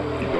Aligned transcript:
People. 0.00 0.39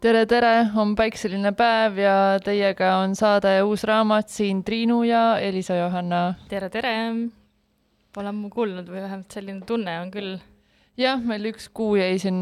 Tere, 0.00 0.22
tere, 0.24 0.70
on 0.80 0.94
päikseline 0.96 1.50
päev 1.56 1.98
ja 2.00 2.14
teiega 2.40 2.94
on 3.02 3.12
saade 3.16 3.50
Uus 3.66 3.82
raamat 3.84 4.30
siin 4.32 4.62
Triinu 4.64 5.02
ja 5.04 5.38
Elisa 5.38 5.74
Johanna. 5.76 6.34
tere, 6.48 6.70
tere! 6.72 6.92
Pole 8.14 8.30
ammu 8.32 8.48
kuulnud 8.50 8.88
või 8.88 9.02
vähemalt 9.02 9.32
selline 9.32 9.60
tunne 9.68 9.98
on 10.00 10.10
küll. 10.10 10.38
jah, 10.96 11.20
meil 11.20 11.44
üks 11.52 11.68
kuu 11.68 11.98
jäi 12.00 12.16
siin 12.22 12.38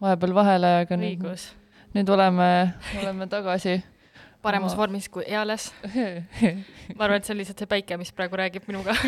vahepeal 0.00 0.32
vahele, 0.34 0.70
aga 0.84 0.96
nüüd, 0.96 1.26
nüüd 1.94 2.12
oleme, 2.14 2.48
oleme 3.02 3.28
tagasi. 3.28 3.82
paremas 4.42 4.72
Oma... 4.72 4.80
vormis 4.80 5.08
kui 5.12 5.26
eales 5.28 5.68
ma 6.96 7.04
arvan, 7.04 7.18
et 7.18 7.28
see 7.28 7.34
on 7.34 7.40
lihtsalt 7.42 7.64
see 7.64 7.68
päike, 7.68 7.98
mis 8.00 8.14
praegu 8.16 8.40
räägib 8.40 8.64
minuga 8.70 8.96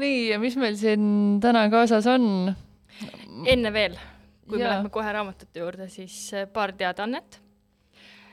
nii, 0.00 0.30
ja 0.30 0.40
mis 0.40 0.56
meil 0.56 0.80
siin 0.80 1.04
täna 1.44 1.66
kaasas 1.68 2.08
on? 2.08 2.54
enne 3.52 3.74
veel 3.76 4.00
kui 4.48 4.58
ja. 4.58 4.66
me 4.66 4.70
läheme 4.70 4.90
kohe 4.92 5.12
raamatute 5.14 5.62
juurde, 5.62 5.88
siis 5.92 6.16
äh, 6.34 6.48
paar 6.50 6.72
teadaannet. 6.78 7.38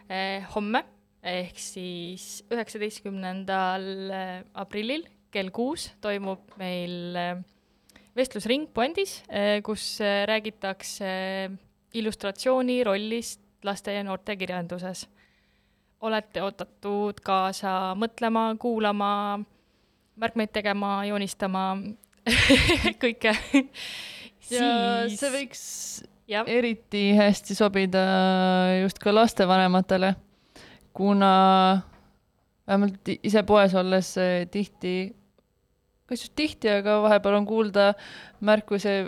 Äh, 0.09 0.45
homme 0.55 0.83
ehk 1.23 1.59
siis 1.59 2.43
üheksateistkümnendal 2.49 3.87
äh, 4.15 4.33
aprillil 4.53 5.05
kell 5.29 5.51
kuus 5.53 5.89
toimub 6.01 6.55
meil 6.57 7.13
vestlusring 8.17 8.65
Puendis, 8.73 9.19
kus 9.63 9.99
räägitakse 10.01 11.11
illustratsiooni 11.93 12.79
rollist 12.83 13.43
laste 13.63 13.93
ja 13.93 14.01
noorte 14.03 14.33
kirjanduses. 14.35 15.05
olete 16.01 16.41
oodatud 16.41 17.19
kaasa 17.21 17.93
mõtlema, 17.99 18.55
kuulama, 18.57 19.39
märkmeid 20.15 20.49
tegema, 20.55 21.05
joonistama 21.05 21.77
kõike 23.03 23.35
ja 24.53 24.69
siis... 25.07 25.19
see 25.19 25.31
võiks 25.33 25.61
ja. 26.29 26.43
eriti 26.47 27.09
hästi 27.17 27.57
sobida 27.57 28.03
just 28.83 28.99
ka 29.01 29.13
lastevanematele, 29.13 30.13
kuna 30.93 31.31
vähemalt 32.69 33.13
ise 33.17 33.43
poes 33.47 33.73
olles 33.77 34.13
tihti, 34.53 34.95
kas 36.09 36.25
just 36.25 36.35
tihti, 36.37 36.69
aga 36.79 36.99
vahepeal 37.05 37.39
on 37.39 37.47
kuulda 37.49 37.93
märkuse, 38.45 38.99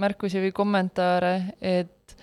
märkusi 0.00 0.42
või 0.44 0.52
kommentaare, 0.56 1.34
et 1.60 2.16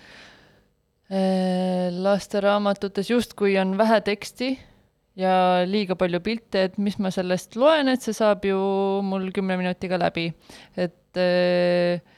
äh, 1.10 1.90
lasteraamatutes 1.94 3.10
justkui 3.10 3.58
on 3.60 3.74
vähe 3.78 4.00
teksti 4.06 4.54
ja 5.18 5.34
liiga 5.66 5.94
palju 5.98 6.20
pilte, 6.22 6.68
et 6.68 6.78
mis 6.82 6.98
ma 7.02 7.10
sellest 7.14 7.54
loen, 7.58 7.90
et 7.90 8.02
see 8.02 8.14
saab 8.16 8.46
ju 8.46 8.58
mul 9.06 9.30
kümne 9.34 9.58
minutiga 9.58 9.98
läbi. 10.00 10.32
et 10.76 11.18
äh, 11.18 12.13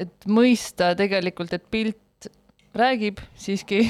et 0.00 0.28
mõista 0.28 0.94
tegelikult, 0.98 1.52
et 1.52 1.66
pilt 1.70 2.28
räägib 2.76 3.18
siiski 3.38 3.82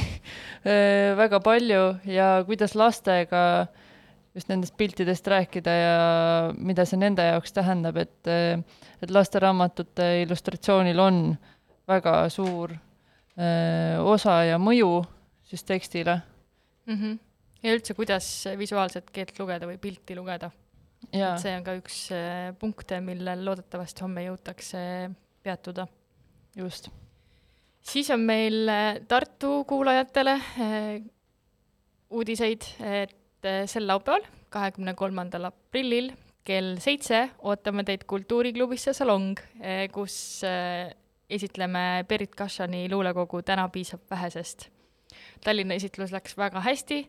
väga 1.22 1.40
palju 1.44 1.84
ja 2.08 2.32
kuidas 2.48 2.74
lastega 2.78 3.42
just 4.34 4.50
nendest 4.50 4.76
piltidest 4.78 5.26
rääkida 5.26 5.72
ja 5.74 5.96
mida 6.56 6.86
see 6.86 7.00
nende 7.00 7.24
jaoks 7.26 7.52
tähendab, 7.52 7.98
et, 8.00 8.30
et 9.02 9.10
lasteraamatute 9.10 10.10
illustratsioonil 10.22 11.02
on 11.02 11.24
väga 11.90 12.14
suur 12.30 12.76
öö, 12.76 13.98
osa 14.12 14.42
ja 14.46 14.60
mõju 14.62 15.02
siis 15.50 15.64
tekstile 15.66 16.20
mm. 16.86 16.94
-hmm. 16.94 17.18
ja 17.62 17.74
üldse, 17.74 17.94
kuidas 17.94 18.28
visuaalset 18.58 19.10
keelt 19.10 19.38
lugeda 19.38 19.66
või 19.66 19.78
pilti 19.78 20.16
lugeda. 20.16 20.50
et 21.12 21.42
see 21.42 21.56
on 21.56 21.64
ka 21.64 21.74
üks 21.74 22.02
punkte, 22.58 23.00
millel 23.00 23.44
loodetavasti 23.44 24.06
homme 24.06 24.24
jõutakse 24.24 25.10
peatuda 25.42 25.86
just. 26.60 26.90
siis 27.82 28.10
on 28.10 28.20
meil 28.20 28.68
äh, 28.68 29.00
Tartu 29.08 29.64
kuulajatele 29.68 30.32
äh, 30.32 31.02
uudiseid, 32.10 32.66
et 32.80 33.46
äh, 33.46 33.64
sel 33.66 33.86
laupäeval, 33.88 34.26
kahekümne 34.50 34.94
kolmandal 34.98 35.48
aprillil 35.50 36.12
kell 36.44 36.76
seitse 36.82 37.28
ootame 37.46 37.84
teid 37.86 38.06
Kultuuriklubisse 38.08 38.94
Salong, 38.96 39.38
kus 39.92 40.40
esitleme 41.30 42.04
Berit 42.08 42.34
Kašani 42.34 42.88
luulekogu 42.90 43.42
Täna 43.46 43.68
piisab 43.68 44.02
vähesest. 44.10 44.66
Tallinna 45.44 45.76
esitlus 45.78 46.10
läks 46.16 46.34
väga 46.40 46.64
hästi, 46.64 47.04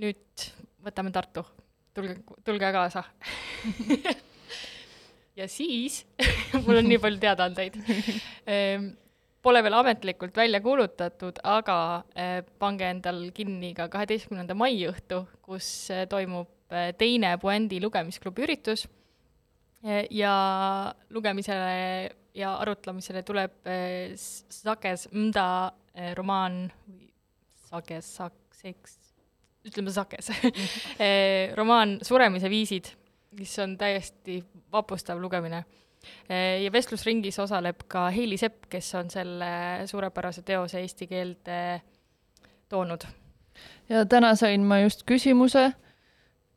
nüüd 0.00 0.46
võtame 0.86 1.12
Tartu, 1.12 1.44
tulge, 1.92 2.16
tulge 2.46 2.72
kaasa 2.72 3.02
ja 5.36 5.48
siis 5.48 6.02
mul 6.64 6.80
on 6.80 6.88
nii 6.88 7.00
palju 7.02 7.22
teadaandeid. 7.22 7.78
Ehm, 8.46 8.92
Pole 9.42 9.58
veel 9.66 9.74
ametlikult 9.74 10.36
välja 10.38 10.60
kuulutatud, 10.62 11.40
aga 11.50 11.76
eh, 12.14 12.44
pange 12.62 12.86
endal 12.86 13.24
kinni 13.34 13.72
ka 13.74 13.88
kaheteistkümnenda 13.90 14.54
mai 14.54 14.76
õhtu, 14.86 15.24
kus 15.42 15.66
eh, 15.90 16.04
toimub 16.06 16.70
eh, 16.70 16.92
teine 16.94 17.32
Puendi 17.42 17.80
lugemisklubi 17.82 18.46
üritus. 18.46 18.86
Ja 20.14 20.32
lugemisele 21.10 22.12
ja 22.38 22.52
arutlemisele 22.62 23.24
tuleb 23.26 23.66
Sakes 24.14 25.08
Mda 25.10 25.72
romaan 26.14 26.68
või 26.86 27.08
Sakes, 27.66 28.12
Sakes, 28.20 28.94
ütleme 29.66 29.90
Sakes. 29.90 30.30
Romaan 31.58 31.96
Suremise 32.06 32.46
viisid 32.52 32.92
mis 33.38 33.58
on 33.58 33.76
täiesti 33.78 34.42
vapustav 34.72 35.20
lugemine. 35.20 35.64
ja 36.62 36.72
vestlusringis 36.72 37.38
osaleb 37.38 37.84
ka 37.88 38.08
Heili 38.10 38.36
Sepp, 38.36 38.66
kes 38.68 38.94
on 38.98 39.10
selle 39.10 39.46
suurepärase 39.86 40.42
teose 40.42 40.80
eesti 40.80 41.06
keelde 41.06 41.58
toonud. 42.68 43.06
ja 43.88 44.04
täna 44.06 44.34
sain 44.34 44.64
ma 44.66 44.80
just 44.82 45.04
küsimuse, 45.06 45.72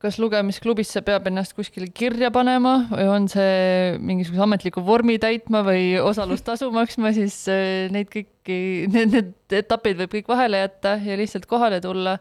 kas 0.01 0.19
lugemisklubisse 0.19 1.01
peab 1.06 1.27
ennast 1.30 1.56
kuskile 1.57 1.88
kirja 1.94 2.31
panema 2.31 2.75
või 2.92 3.07
on 3.12 3.27
see 3.31 3.95
mingisuguse 4.00 4.44
ametliku 4.45 4.83
vormi 4.86 5.18
täitma 5.22 5.63
või 5.66 5.95
osalustasu 6.01 6.72
maksma, 6.75 7.12
siis 7.16 7.38
äh, 7.51 7.88
neid 7.94 8.10
kõiki, 8.13 8.60
need, 8.92 9.13
need 9.16 9.60
etapid 9.63 10.00
võib 10.01 10.18
kõik 10.18 10.31
vahele 10.31 10.63
jätta 10.66 10.98
ja 11.06 11.18
lihtsalt 11.19 11.45
kohale 11.50 11.81
tulla. 11.83 12.18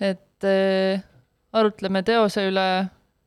et 0.00 0.48
äh, 0.48 1.02
arutleme 1.52 2.02
teose 2.06 2.46
üle 2.48 2.66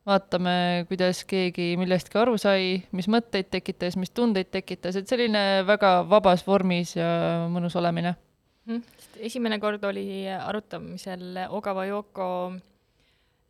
vaatame, 0.08 0.86
kuidas 0.90 1.24
keegi 1.28 1.74
millestki 1.80 2.20
aru 2.20 2.36
sai, 2.42 2.82
mis 2.96 3.08
mõtteid 3.12 3.50
tekitas, 3.54 3.96
mis 4.00 4.12
tundeid 4.16 4.52
tekitas, 4.52 4.98
et 5.00 5.10
selline 5.10 5.64
väga 5.68 5.96
vabas 6.10 6.44
vormis 6.48 6.96
ja 6.98 7.08
mõnus 7.52 7.78
olemine. 7.80 8.16
Mm.. 8.64 8.80
esimene 9.20 9.58
kord 9.60 9.84
oli 9.84 10.24
arutamisel 10.32 11.42
Ogava 11.52 11.84
Yoko 11.84 12.28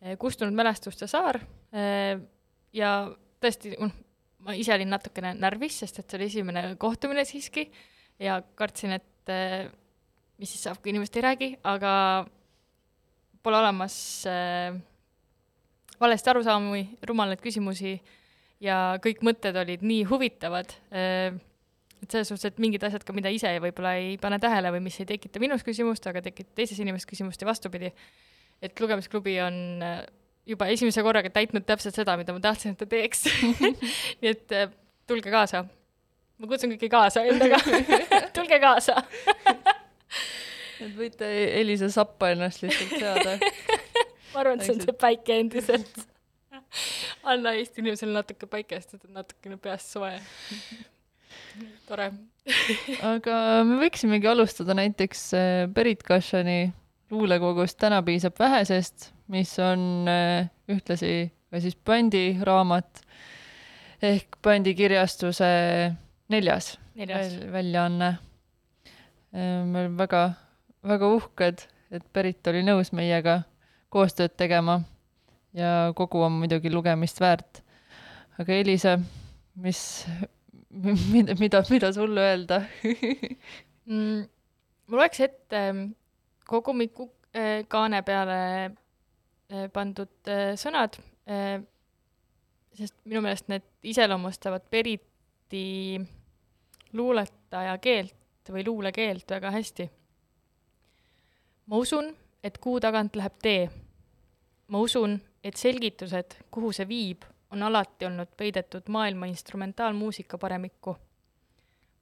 eh, 0.02 0.16
kustunud 0.18 0.56
mälestuste 0.58 1.06
saar 1.06 1.38
eh, 1.70 2.18
ja 2.74 2.94
tõesti, 3.38 3.76
noh, 3.78 3.92
ma 4.42 4.56
ise 4.58 4.74
olin 4.74 4.90
natukene 4.90 5.36
närvis, 5.38 5.78
sest 5.84 6.00
et 6.02 6.08
see 6.08 6.18
oli 6.18 6.26
esimene 6.32 6.64
kohtumine 6.82 7.22
siiski 7.28 7.68
ja 8.18 8.40
kartsin, 8.58 8.96
et 8.98 9.30
eh, 9.30 9.70
mis 10.42 10.50
siis 10.50 10.66
saab, 10.66 10.82
kui 10.82 10.90
inimesed 10.90 11.20
ei 11.20 11.26
räägi, 11.28 11.50
aga 11.62 11.92
pole 13.44 13.60
olemas 13.60 13.96
äh, 14.26 14.74
valesti 16.04 16.30
arusaamu, 16.32 16.76
rumalaid 17.08 17.42
küsimusi 17.42 17.96
ja 18.64 18.96
kõik 19.04 19.24
mõtted 19.26 19.56
olid 19.60 19.84
nii 19.84 20.04
huvitavad, 20.08 20.74
äh, 20.94 21.36
et 22.02 22.10
selles 22.10 22.28
suhtes, 22.30 22.52
et 22.52 22.60
mingid 22.62 22.84
asjad 22.84 23.04
ka, 23.06 23.14
mida 23.16 23.32
ise 23.32 23.50
võib-olla 23.64 23.96
ei 24.00 24.18
pane 24.20 24.38
tähele 24.42 24.72
või 24.74 24.84
mis 24.86 24.98
ei 25.00 25.08
tekita 25.08 25.42
minus 25.42 25.64
küsimust, 25.66 26.06
aga 26.10 26.22
tekitab 26.24 26.60
teises 26.60 26.80
inimeses 26.80 27.08
küsimust 27.08 27.40
ja 27.40 27.48
vastupidi. 27.48 27.92
et 28.62 28.80
lugemisklubi 28.80 29.40
on 29.42 29.82
äh, 29.82 30.04
juba 30.46 30.68
esimese 30.72 31.02
korraga 31.02 31.30
täitnud 31.32 31.64
täpselt 31.66 31.96
seda, 31.96 32.16
mida 32.16 32.32
ma 32.32 32.40
tahtsin, 32.40 32.74
et 32.74 32.78
ta 32.78 32.86
teeks 32.86 33.24
nii 34.20 34.30
et 34.30 34.52
äh, 34.52 34.68
tulge 35.06 35.30
kaasa. 35.30 35.64
ma 36.38 36.50
kutsun 36.50 36.74
kõiki 36.74 36.90
kaasa 36.92 37.24
endaga 37.28 37.60
tulge 38.36 38.60
kaasa 38.60 39.02
et 40.84 40.94
võite 40.96 41.28
Elisa 41.60 41.88
sappa 41.92 42.32
ennast 42.34 42.64
lihtsalt 42.64 42.96
seada 42.98 43.36
ma 44.34 44.42
arvan, 44.42 44.60
et 44.60 44.66
see 44.66 44.74
on 44.76 44.82
see 44.82 44.96
päike 44.98 45.38
endiselt. 45.40 46.04
anna 47.30 47.54
Eesti 47.58 47.82
inimesele 47.82 48.14
natuke 48.14 48.48
päikest, 48.50 48.96
et 48.96 49.08
on 49.08 49.20
natukene 49.20 49.58
peast 49.62 49.94
soe. 49.94 50.12
tore 51.88 52.10
aga 53.14 53.36
me 53.66 53.78
võiksimegi 53.80 54.28
alustada 54.30 54.74
näiteks 54.76 55.22
Berit 55.74 56.02
äh, 56.02 56.08
Kašani 56.08 56.58
luulekogust 57.14 57.78
Täna 57.80 58.02
piisab 58.04 58.38
vähesest, 58.38 59.12
mis 59.32 59.54
on 59.62 60.08
äh, 60.10 60.50
ühtlasi 60.70 61.30
ka 61.50 61.60
siis 61.62 61.76
bändi 61.76 62.24
raamat 62.44 63.02
ehk 64.04 64.36
bändikirjastuse 64.44 65.48
neljas, 66.32 66.74
neljas. 66.98 67.32
Väl, 67.38 67.52
väljaanne. 67.52 68.10
Äh, 69.34 69.64
me 69.64 69.84
oleme 69.84 69.98
väga, 69.98 70.24
väga 70.84 71.10
uhked, 71.16 71.66
et 71.94 72.06
Berit 72.12 72.52
oli 72.52 72.64
nõus 72.66 72.92
meiega 72.96 73.42
koostööd 73.94 74.34
tegema 74.36 74.80
ja 75.54 75.92
kogu 75.96 76.22
on 76.26 76.40
muidugi 76.40 76.72
lugemist 76.72 77.20
väärt. 77.22 77.62
aga 78.38 78.52
Elisa, 78.52 78.98
mis, 79.62 79.80
mida, 81.12 81.36
mida, 81.38 81.62
mida 81.70 81.92
sulle 81.94 82.20
öelda 82.20 82.62
mm,? 83.86 84.24
mul 84.86 84.98
oleks 84.98 85.20
ette 85.20 85.60
kogumiku 86.48 87.08
äh, 87.36 87.64
kaane 87.68 88.02
peale 88.02 88.38
äh, 88.64 89.68
pandud 89.72 90.28
äh, 90.28 90.52
sõnad, 90.60 90.98
sest 92.74 92.96
minu 93.08 93.22
meelest 93.24 93.48
need 93.48 93.64
iseloomustavad 93.88 94.66
Periti 94.70 96.00
luuletaja 96.92 97.78
keelt 97.80 98.50
või 98.52 98.64
luulekeelt 98.66 99.30
väga 99.30 99.50
hästi. 99.54 99.86
ma 101.66 101.80
usun, 101.80 102.10
et 102.44 102.58
kuu 102.58 102.76
tagant 102.80 103.16
läheb 103.16 103.40
tee. 103.42 103.70
Ma 104.68 104.80
usun, 104.80 105.18
et 105.44 105.56
selgitused, 105.60 106.38
kuhu 106.50 106.72
see 106.72 106.86
viib, 106.88 107.24
on 107.54 107.62
alati 107.62 108.06
olnud 108.08 108.32
peidetud 108.36 108.88
maailma 108.88 109.26
instrumentaalmuusika 109.30 110.38
paremikku. 110.38 110.96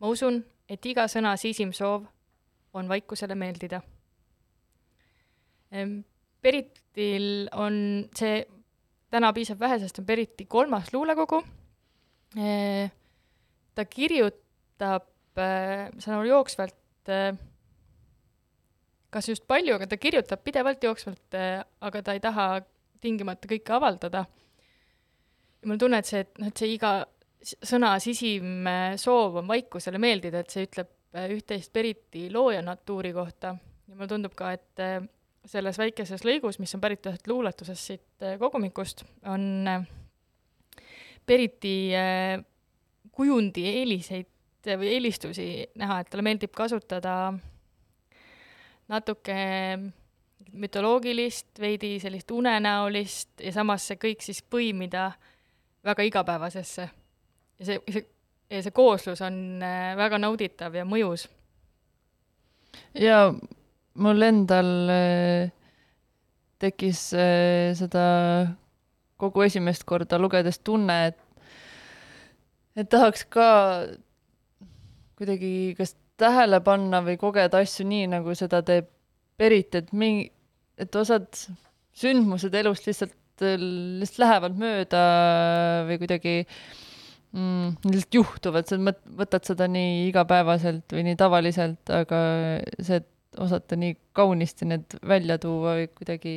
ma 0.01 0.09
usun, 0.09 0.43
et 0.69 0.87
iga 0.87 1.07
sõna 1.11 1.37
sisim 1.37 1.73
soov 1.73 2.07
on 2.75 2.89
vaikusele 2.89 3.35
meeldida. 3.35 3.83
Beritil 6.43 7.49
on 7.53 7.77
see, 8.17 8.43
täna 9.13 9.33
piisab 9.33 9.61
vähe, 9.61 9.79
sest 9.81 10.01
on 10.01 10.07
Beriti 10.07 10.45
kolmas 10.45 10.93
luulekogu. 10.93 11.43
ta 13.75 13.85
kirjutab, 13.85 15.09
ma 15.37 16.01
saan 16.01 16.19
aru, 16.19 16.29
jooksvalt 16.29 17.13
kas 19.13 19.29
just 19.29 19.47
palju, 19.47 19.77
aga 19.77 19.87
ta 19.87 19.99
kirjutab 20.01 20.41
pidevalt 20.45 20.85
jooksvalt, 20.85 21.37
aga 21.85 22.03
ta 22.03 22.15
ei 22.17 22.21
taha 22.25 22.47
tingimata 23.03 23.51
kõike 23.51 23.77
avaldada. 23.77 24.25
mul 25.69 25.79
tunne, 25.79 25.99
et 25.99 26.09
see, 26.09 26.25
et 26.25 26.39
noh, 26.41 26.49
et 26.49 26.59
see 26.59 26.73
iga 26.75 26.93
sõna 27.43 27.93
sisim 28.01 28.67
soov 28.97 29.43
on 29.43 29.49
vaikusele 29.51 29.99
meeldida, 29.99 30.41
et 30.41 30.51
see 30.51 30.67
ütleb 30.67 30.91
Äh, 31.13 31.29
üht-teist 31.37 31.73
Beriti 31.77 32.31
looja 32.33 32.63
natuuri 32.65 33.11
kohta 33.13 33.53
ja 33.53 33.97
mulle 33.97 34.09
tundub 34.09 34.33
ka, 34.37 34.55
et 34.57 34.81
äh, 34.81 35.03
selles 35.45 35.77
väikeses 35.77 36.25
lõigus, 36.25 36.57
mis 36.63 36.73
on 36.73 36.81
pärit 36.81 37.05
ühest 37.05 37.29
luuletusest 37.29 37.91
siit 37.91 38.25
kogumikust, 38.41 39.03
on 39.29 39.69
Beriti 41.29 41.75
kujundi 43.13 43.67
eeliseid 43.75 44.71
või 44.79 44.95
eelistusi 44.95 45.47
näha, 45.83 46.01
et 46.01 46.09
talle 46.09 46.25
meeldib 46.25 46.55
kasutada 46.57 47.35
natuke 48.93 49.37
mütoloogilist, 50.53 51.55
veidi 51.61 51.97
sellist 52.01 52.31
unenäolist 52.31 53.41
ja 53.41 53.53
samas 53.55 53.87
see 53.89 54.01
kõik 54.01 54.25
siis 54.25 54.43
põimida 54.45 55.11
väga 55.85 56.05
igapäevasesse. 56.09 56.89
ja 57.59 57.67
see, 57.67 57.81
see 57.89 58.05
see 58.61 58.75
kooslus 58.75 59.23
on 59.25 59.63
äh, 59.65 59.95
väga 59.97 60.19
nauditav 60.21 60.75
ja 60.77 60.85
mõjus. 60.85 61.29
ja 62.95 63.33
mul 63.95 64.23
endal 64.27 64.91
äh, 64.93 65.53
tekkis 66.61 67.13
äh, 67.17 67.73
seda 67.79 68.05
kogu 69.17 69.47
esimest 69.47 69.85
korda 69.89 70.19
lugedes 70.19 70.59
tunne, 70.59 70.99
et 71.07 71.19
et 72.77 72.89
tahaks 72.89 73.25
ka 73.29 73.49
kuidagi 75.17 75.75
kas 75.79 75.97
tähele 76.21 76.61
panna 76.65 77.03
või 77.05 77.19
kogeda 77.21 77.63
asju 77.63 77.87
nii, 77.89 78.09
nagu 78.13 78.35
seda 78.39 78.63
teeb 78.67 78.91
Berit, 79.41 79.75
et 79.75 79.89
mingi, 79.97 80.29
et 80.79 80.95
osad 80.97 81.27
sündmused 81.99 82.55
elust 82.55 82.87
lihtsalt, 82.87 83.17
lihtsalt 83.43 84.21
lähevad 84.23 84.59
mööda 84.61 85.01
või 85.89 85.99
kuidagi 86.03 86.35
mm,. 87.33 87.89
lihtsalt 87.89 88.19
juhtuvad, 88.21 88.69
sa 88.69 88.79
mõt-, 88.81 89.03
võtad 89.19 89.49
seda 89.49 89.69
nii 89.73 90.07
igapäevaselt 90.11 90.95
või 90.95 91.07
nii 91.09 91.19
tavaliselt, 91.21 91.93
aga 92.03 92.23
see, 92.79 93.01
et 93.01 93.41
osata 93.41 93.77
nii 93.81 93.97
kaunisti 94.17 94.69
need 94.69 94.99
välja 95.09 95.39
tuua 95.41 95.77
või 95.79 95.87
kuidagi 95.97 96.35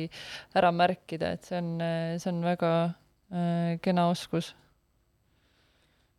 ära 0.56 0.72
märkida, 0.72 1.34
et 1.36 1.48
see 1.48 1.58
on, 1.60 1.72
see 2.22 2.30
on 2.32 2.44
väga 2.46 2.70
äh, 2.86 3.74
kena 3.84 4.08
oskus. 4.12 4.54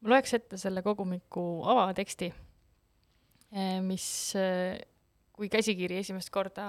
ma 0.01 0.13
loeks 0.13 0.37
ette 0.37 0.59
selle 0.61 0.83
kogumiku 0.85 1.47
avateksti, 1.65 2.29
mis, 3.85 4.07
äh, 4.35 4.77
kui 5.35 5.49
käsikiri 5.49 6.01
esimest 6.01 6.31
korda 6.33 6.67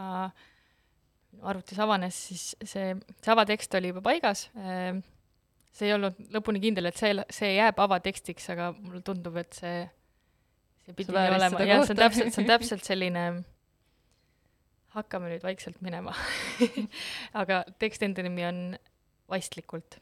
arvutis 1.42 1.78
avanes, 1.82 2.16
siis 2.30 2.44
see, 2.64 2.94
see 3.22 3.32
avatekst 3.32 3.74
oli 3.78 3.92
juba 3.92 4.02
paigas. 4.04 4.48
Äh, 4.56 4.98
see 5.74 5.90
ei 5.90 5.94
olnud 5.94 6.18
lõpuni 6.34 6.62
kindel, 6.62 6.90
et 6.90 6.98
see, 6.98 7.12
see 7.34 7.54
jääb 7.56 7.78
avatekstiks, 7.84 8.48
aga 8.54 8.72
mulle 8.78 9.02
tundub, 9.06 9.36
et 9.40 9.54
see, 9.58 9.84
see 10.84 10.96
pidi 10.96 11.14
nii 11.14 11.36
olema, 11.36 11.62
jah, 11.62 11.84
see 11.84 11.94
on 11.94 12.02
täpselt, 12.02 12.34
see 12.34 12.42
on 12.42 12.50
täpselt 12.50 12.86
selline 12.90 13.28
hakkame 14.96 15.30
nüüd 15.32 15.44
vaikselt 15.44 15.80
minema. 15.84 16.14
Aga 17.40 17.62
teksti 17.78 18.08
enda 18.08 18.24
nimi 18.26 18.46
on 18.48 18.60
Vaistlikult. 19.28 19.98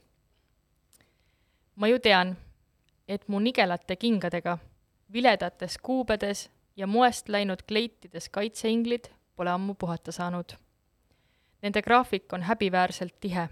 ma 1.76 1.90
ju 1.90 1.98
tean, 2.00 2.30
et 3.08 3.26
mu 3.28 3.40
nigelate 3.42 3.98
kingadega, 4.00 4.54
viledates 5.12 5.76
kuubedes 5.82 6.46
ja 6.76 6.86
moest 6.86 7.28
läinud 7.28 7.62
kleitides 7.68 8.28
kaitseinglid 8.28 9.08
pole 9.36 9.50
ammu 9.50 9.74
puhata 9.74 10.12
saanud. 10.12 10.52
Nende 11.62 11.82
graafik 11.82 12.32
on 12.32 12.42
häbiväärselt 12.42 13.14
tihe 13.20 13.48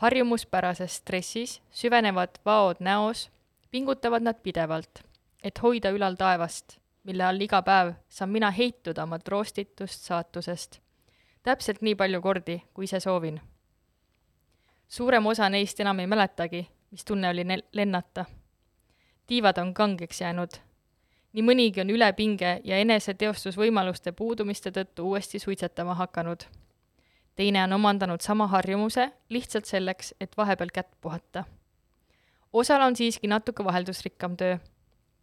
harjumuspärases 0.00 0.96
stressis 0.96 1.62
süvenevad 1.70 2.40
vaod 2.44 2.76
näos, 2.80 3.30
pingutavad 3.70 4.22
nad 4.22 4.38
pidevalt, 4.42 5.02
et 5.44 5.62
hoida 5.62 5.90
ülal 5.90 6.16
taevast, 6.16 6.78
mille 7.04 7.24
all 7.24 7.40
iga 7.40 7.60
päev 7.62 7.92
saan 8.08 8.30
mina 8.32 8.50
heituda 8.50 9.02
oma 9.04 9.18
troostitust 9.18 10.08
saatusest. 10.08 10.80
täpselt 11.42 11.82
nii 11.82 11.94
palju 11.94 12.20
kordi, 12.20 12.62
kui 12.74 12.84
ise 12.84 13.00
soovin. 13.00 13.40
suurem 14.88 15.26
osa 15.26 15.48
neist 15.48 15.80
enam 15.80 16.00
ei 16.00 16.06
mäletagi, 16.06 16.68
mis 16.90 17.04
tunne 17.04 17.28
oli 17.28 17.44
ne-, 17.44 17.64
lennata. 17.72 18.24
tiivad 19.26 19.58
on 19.58 19.74
kangeks 19.74 20.20
jäänud. 20.20 20.50
Nii 21.32 21.42
mõnigi 21.42 21.80
on 21.80 21.90
üle 21.90 22.12
pinge 22.12 22.60
ja 22.64 22.78
eneseteostusvõimaluste 22.82 24.12
puudumiste 24.12 24.70
tõttu 24.70 25.06
uuesti 25.12 25.38
suitsetama 25.38 25.94
hakanud 25.94 26.46
teine 27.40 27.64
on 27.64 27.72
omandanud 27.72 28.20
sama 28.20 28.46
harjumuse 28.46 29.12
lihtsalt 29.28 29.64
selleks, 29.64 30.14
et 30.20 30.36
vahepeal 30.36 30.68
kätt 30.74 30.90
puhata. 31.00 31.44
osal 32.52 32.82
on 32.82 32.96
siiski 32.96 33.28
natuke 33.28 33.64
vaheldusrikkam 33.64 34.36
töö, 34.36 34.58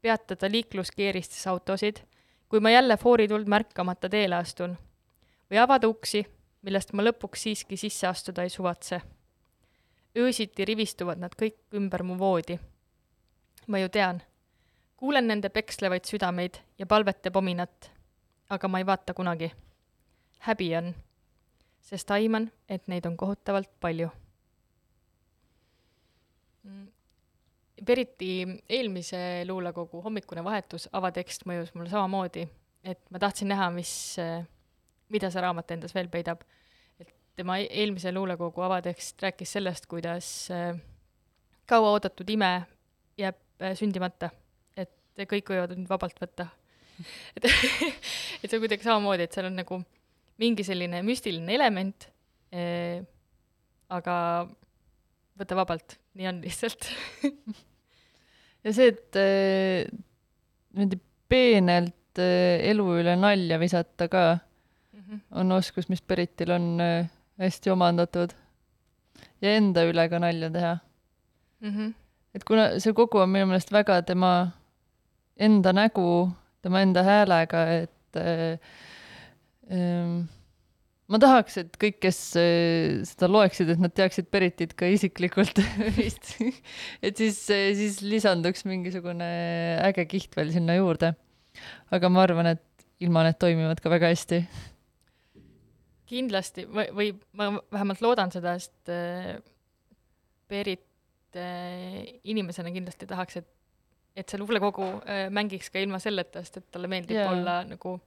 peatada 0.02 0.50
liikluskeeristes 0.52 1.48
autosid, 1.48 1.98
kui 2.50 2.60
ma 2.60 2.70
jälle 2.70 2.98
foorituld 2.98 3.46
märkamata 3.46 4.10
teele 4.10 4.36
astun, 4.36 4.74
või 5.52 5.62
avada 5.62 5.88
uksi, 5.88 6.24
millest 6.62 6.94
ma 6.94 7.06
lõpuks 7.06 7.46
siiski 7.46 7.78
sisse 7.78 8.08
astuda 8.08 8.44
ei 8.44 8.50
suvatse. 8.50 9.02
öösiti 10.18 10.66
rivistuvad 10.66 11.22
nad 11.22 11.36
kõik 11.42 11.60
ümber 11.74 12.04
mu 12.04 12.18
voodi. 12.18 12.60
ma 13.68 13.80
ju 13.80 13.90
tean, 13.90 14.22
kuulen 14.98 15.28
nende 15.28 15.50
pekslevaid 15.50 16.06
südameid 16.06 16.58
ja 16.80 16.86
palvete 16.86 17.32
pominat, 17.32 17.92
aga 18.50 18.68
ma 18.68 18.80
ei 18.80 18.86
vaata 18.86 19.14
kunagi. 19.14 19.52
häbi 20.40 20.76
on 20.78 20.94
sest 21.88 22.12
aiman, 22.12 22.50
et 22.70 22.88
neid 22.92 23.06
on 23.08 23.16
kohutavalt 23.18 23.70
palju. 23.84 24.10
Beriti 27.88 28.32
eelmise 28.70 29.20
luulekogu 29.48 30.02
Hommikune 30.04 30.44
vahetus 30.44 30.90
avatekst 30.98 31.46
mõjus 31.48 31.72
mulle 31.76 31.92
samamoodi, 31.92 32.44
et 32.84 33.00
ma 33.14 33.22
tahtsin 33.22 33.52
näha, 33.54 33.70
mis, 33.72 33.92
mida 35.14 35.30
see 35.32 35.44
raamat 35.44 35.72
endas 35.78 35.96
veel 35.96 36.10
peidab. 36.12 36.42
et 37.00 37.14
tema 37.36 37.60
eelmise 37.62 38.12
luulekogu 38.12 38.62
avatekst 38.62 39.22
rääkis 39.22 39.52
sellest, 39.54 39.86
kuidas 39.86 40.50
kauaoodatud 41.66 42.30
ime 42.30 42.52
jääb 43.18 43.40
sündimata, 43.78 44.30
et 45.18 45.30
kõik 45.30 45.50
võivad 45.54 45.76
nüüd 45.76 45.90
vabalt 45.90 46.20
võtta. 46.22 46.50
et, 47.36 47.46
et 48.42 48.50
see 48.50 48.58
on 48.58 48.64
kuidagi 48.64 48.86
samamoodi, 48.86 49.28
et 49.28 49.34
seal 49.34 49.50
on 49.50 49.58
nagu 49.60 49.82
mingi 50.42 50.66
selline 50.66 51.02
müstiline 51.06 51.54
element 51.58 52.10
eh,, 52.54 53.02
aga 53.90 54.16
võta 55.38 55.58
vabalt, 55.58 55.98
nii 56.18 56.30
on 56.30 56.42
lihtsalt 56.44 56.90
ja 58.66 58.74
see, 58.74 58.92
et 58.92 59.20
eh, 59.22 59.88
niimoodi 60.76 61.00
peenelt 61.30 62.22
eh, 62.22 62.64
elu 62.72 62.88
üle 63.02 63.16
nalja 63.20 63.60
visata 63.62 64.10
ka 64.12 64.26
mm, 64.38 65.00
-hmm. 65.02 65.22
on 65.42 65.52
oskus, 65.58 65.90
mis 65.90 66.02
Beritil 66.02 66.52
on 66.52 66.82
eh, 66.82 67.10
hästi 67.40 67.72
omandatud. 67.74 68.34
ja 69.42 69.56
enda 69.56 69.86
üle 69.86 70.10
ka 70.10 70.20
nalja 70.20 70.50
teha 70.50 70.78
mm. 71.62 71.70
-hmm. 71.70 71.94
et 72.36 72.44
kuna 72.44 72.80
see 72.80 72.94
kogu 72.94 73.18
on 73.18 73.30
minu 73.30 73.46
meelest 73.46 73.72
väga 73.72 74.02
tema 74.02 74.52
enda 75.40 75.74
nägu, 75.76 76.28
tema 76.66 76.82
enda 76.82 77.04
häälega, 77.06 77.64
et 77.84 78.20
äh, 78.20 78.58
Ehm, 79.68 80.28
ma 81.12 81.20
tahaks, 81.20 81.58
et 81.60 81.76
kõik, 81.80 82.00
kes 82.06 82.20
äh, 82.40 83.02
seda 83.08 83.28
loeksid, 83.32 83.72
et 83.74 83.82
nad 83.84 83.94
teaksid 83.96 84.30
Beritit 84.32 84.76
ka 84.80 84.88
isiklikult 84.92 85.60
vist 85.98 86.34
et 87.04 87.20
siis, 87.20 87.42
äh, 87.52 87.72
siis 87.76 88.00
lisanduks 88.06 88.64
mingisugune 88.68 89.28
äge 89.90 90.08
kiht 90.08 90.38
veel 90.40 90.54
sinna 90.56 90.78
juurde. 90.80 91.14
aga 91.92 92.12
ma 92.14 92.24
arvan, 92.24 92.54
et 92.56 92.64
ilma 93.04 93.26
need 93.28 93.40
toimivad 93.42 93.84
ka 93.84 93.92
väga 93.92 94.12
hästi. 94.14 94.42
kindlasti 96.08 96.64
või, 96.72 96.88
või 96.96 97.12
ma 97.36 97.52
vähemalt 97.74 98.04
loodan 98.06 98.32
seda, 98.32 98.56
sest 98.60 98.94
Berit 100.48 100.86
inimesena 101.36 102.72
kindlasti 102.72 103.06
tahaks, 103.10 103.42
et 103.42 103.50
et 104.18 104.30
see 104.30 104.40
luulekogu 104.42 104.86
äh, 105.06 105.28
mängiks 105.34 105.70
ka 105.74 105.82
ilma 105.82 106.00
selleta, 106.02 106.42
sest 106.46 106.62
et 106.62 106.70
talle 106.74 106.90
meeldib 106.92 107.20
yeah. 107.20 107.32
olla 107.32 107.60
nagu, 107.68 107.98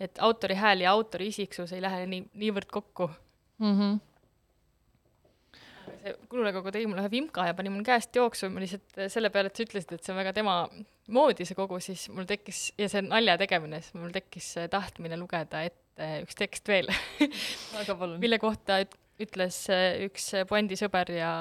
et 0.00 0.20
autori 0.24 0.58
hääl 0.58 0.84
ja 0.84 0.92
autori 0.94 1.30
isiksus 1.32 1.74
ei 1.74 1.82
lähe 1.82 2.04
nii, 2.10 2.28
niivõrd 2.38 2.70
kokku 2.70 3.08
mm. 3.08 3.72
-hmm. 3.80 3.98
see 5.88 6.14
luulekogu 6.32 6.72
tegi 6.74 6.86
mulle 6.86 7.02
ühe 7.02 7.10
vimka 7.16 7.48
ja 7.48 7.56
pani 7.58 7.72
mul 7.74 7.86
käest 7.86 8.14
jooksu, 8.16 8.50
ma 8.54 8.62
lihtsalt 8.62 9.02
äh, 9.02 9.10
selle 9.12 9.32
peale, 9.34 9.50
et 9.50 9.58
sa 9.58 9.66
ütlesid, 9.66 9.96
et 9.96 10.04
see 10.04 10.14
on 10.14 10.20
väga 10.22 10.36
tema 10.36 10.60
moodi, 11.08 11.48
see 11.48 11.58
kogu, 11.58 11.80
siis 11.82 12.06
mul 12.14 12.28
tekkis, 12.28 12.68
ja 12.78 12.88
see 12.92 13.02
nalja 13.02 13.38
tegemine, 13.40 13.82
siis 13.82 13.98
mul 13.98 14.14
tekkis 14.14 14.54
tahtmine 14.70 15.18
lugeda 15.18 15.64
ette 15.66 16.12
üks 16.22 16.38
tekst 16.38 16.68
veel 16.70 16.92
mille 18.22 18.38
kohta 18.38 18.78
üt-, 18.84 18.98
ütles 19.18 19.64
äh, 19.74 20.04
üks 20.06 20.30
puändi 20.46 20.78
sõber 20.78 21.10
ja 21.10 21.32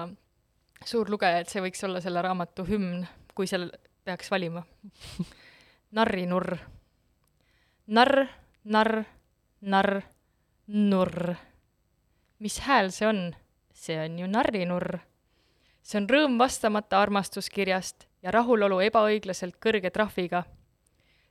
suur 0.86 1.10
lugeja, 1.10 1.42
et 1.42 1.54
see 1.54 1.62
võiks 1.62 1.86
olla 1.86 2.02
selle 2.02 2.22
raamatu 2.26 2.66
hümn 2.66 3.06
kui 3.38 3.48
seal 3.50 3.70
peaks 4.08 4.32
valima 4.34 4.64
narrinurr. 5.92 6.58
narr, 7.88 8.28
narr, 8.64 9.04
narr, 9.62 10.02
nurr. 10.68 11.36
mis 12.40 12.60
hääl 12.60 12.92
see 12.92 13.08
on? 13.08 13.36
see 13.74 13.98
on 14.00 14.20
ju 14.20 14.28
narrinurr. 14.28 15.00
see 15.82 16.02
on 16.02 16.10
rõõm 16.10 16.38
vastamata 16.40 17.02
armastuskirjast 17.02 18.08
ja 18.24 18.32
rahulolu 18.32 18.80
ebaõiglaselt 18.90 19.60
kõrge 19.64 19.92
trahviga. 19.92 20.44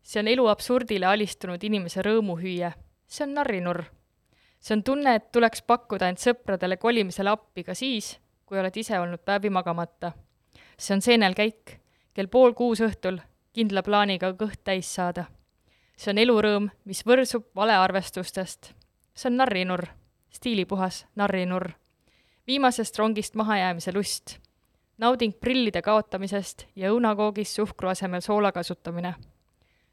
see 0.02 0.20
on 0.20 0.28
elu 0.28 0.46
absurdile 0.48 1.06
alistunud 1.06 1.62
inimese 1.62 2.02
rõõmuhüüe. 2.02 2.72
see 3.06 3.24
on 3.24 3.34
narrinurr. 3.34 3.84
see 4.60 4.76
on 4.76 4.82
tunne, 4.82 5.14
et 5.14 5.32
tuleks 5.32 5.62
pakkuda 5.62 6.08
end 6.08 6.22
sõpradele 6.22 6.76
kolimisele 6.76 7.30
appi 7.30 7.64
ka 7.64 7.74
siis, 7.74 8.16
kui 8.46 8.58
oled 8.58 8.76
ise 8.76 8.98
olnud 9.00 9.20
päevi 9.20 9.50
magamata. 9.50 10.12
see 10.78 10.94
on 10.94 11.02
seenelkäik 11.02 11.85
kell 12.16 12.32
pool 12.32 12.54
kuus 12.56 12.80
õhtul 12.80 13.18
kindla 13.52 13.82
plaaniga 13.84 14.30
kõht 14.40 14.62
täis 14.64 14.88
saada. 14.94 15.26
see 15.96 16.12
on 16.12 16.18
elurõõm, 16.18 16.68
mis 16.84 17.02
võrsub 17.04 17.44
valearvestustest. 17.56 18.72
see 19.14 19.28
on 19.28 19.36
narrinurr, 19.36 19.86
stiilipuhas 20.30 21.06
narrinurr. 21.14 21.70
viimasest 22.46 22.98
rongist 22.98 23.34
mahajäämise 23.34 23.92
lust. 23.92 24.38
nauding 24.98 25.34
prillide 25.40 25.82
kaotamisest 25.82 26.66
ja 26.76 26.90
õunakoogis 26.92 27.54
suhkru 27.54 27.88
asemel 27.88 28.20
soola 28.20 28.52
kasutamine. 28.52 29.14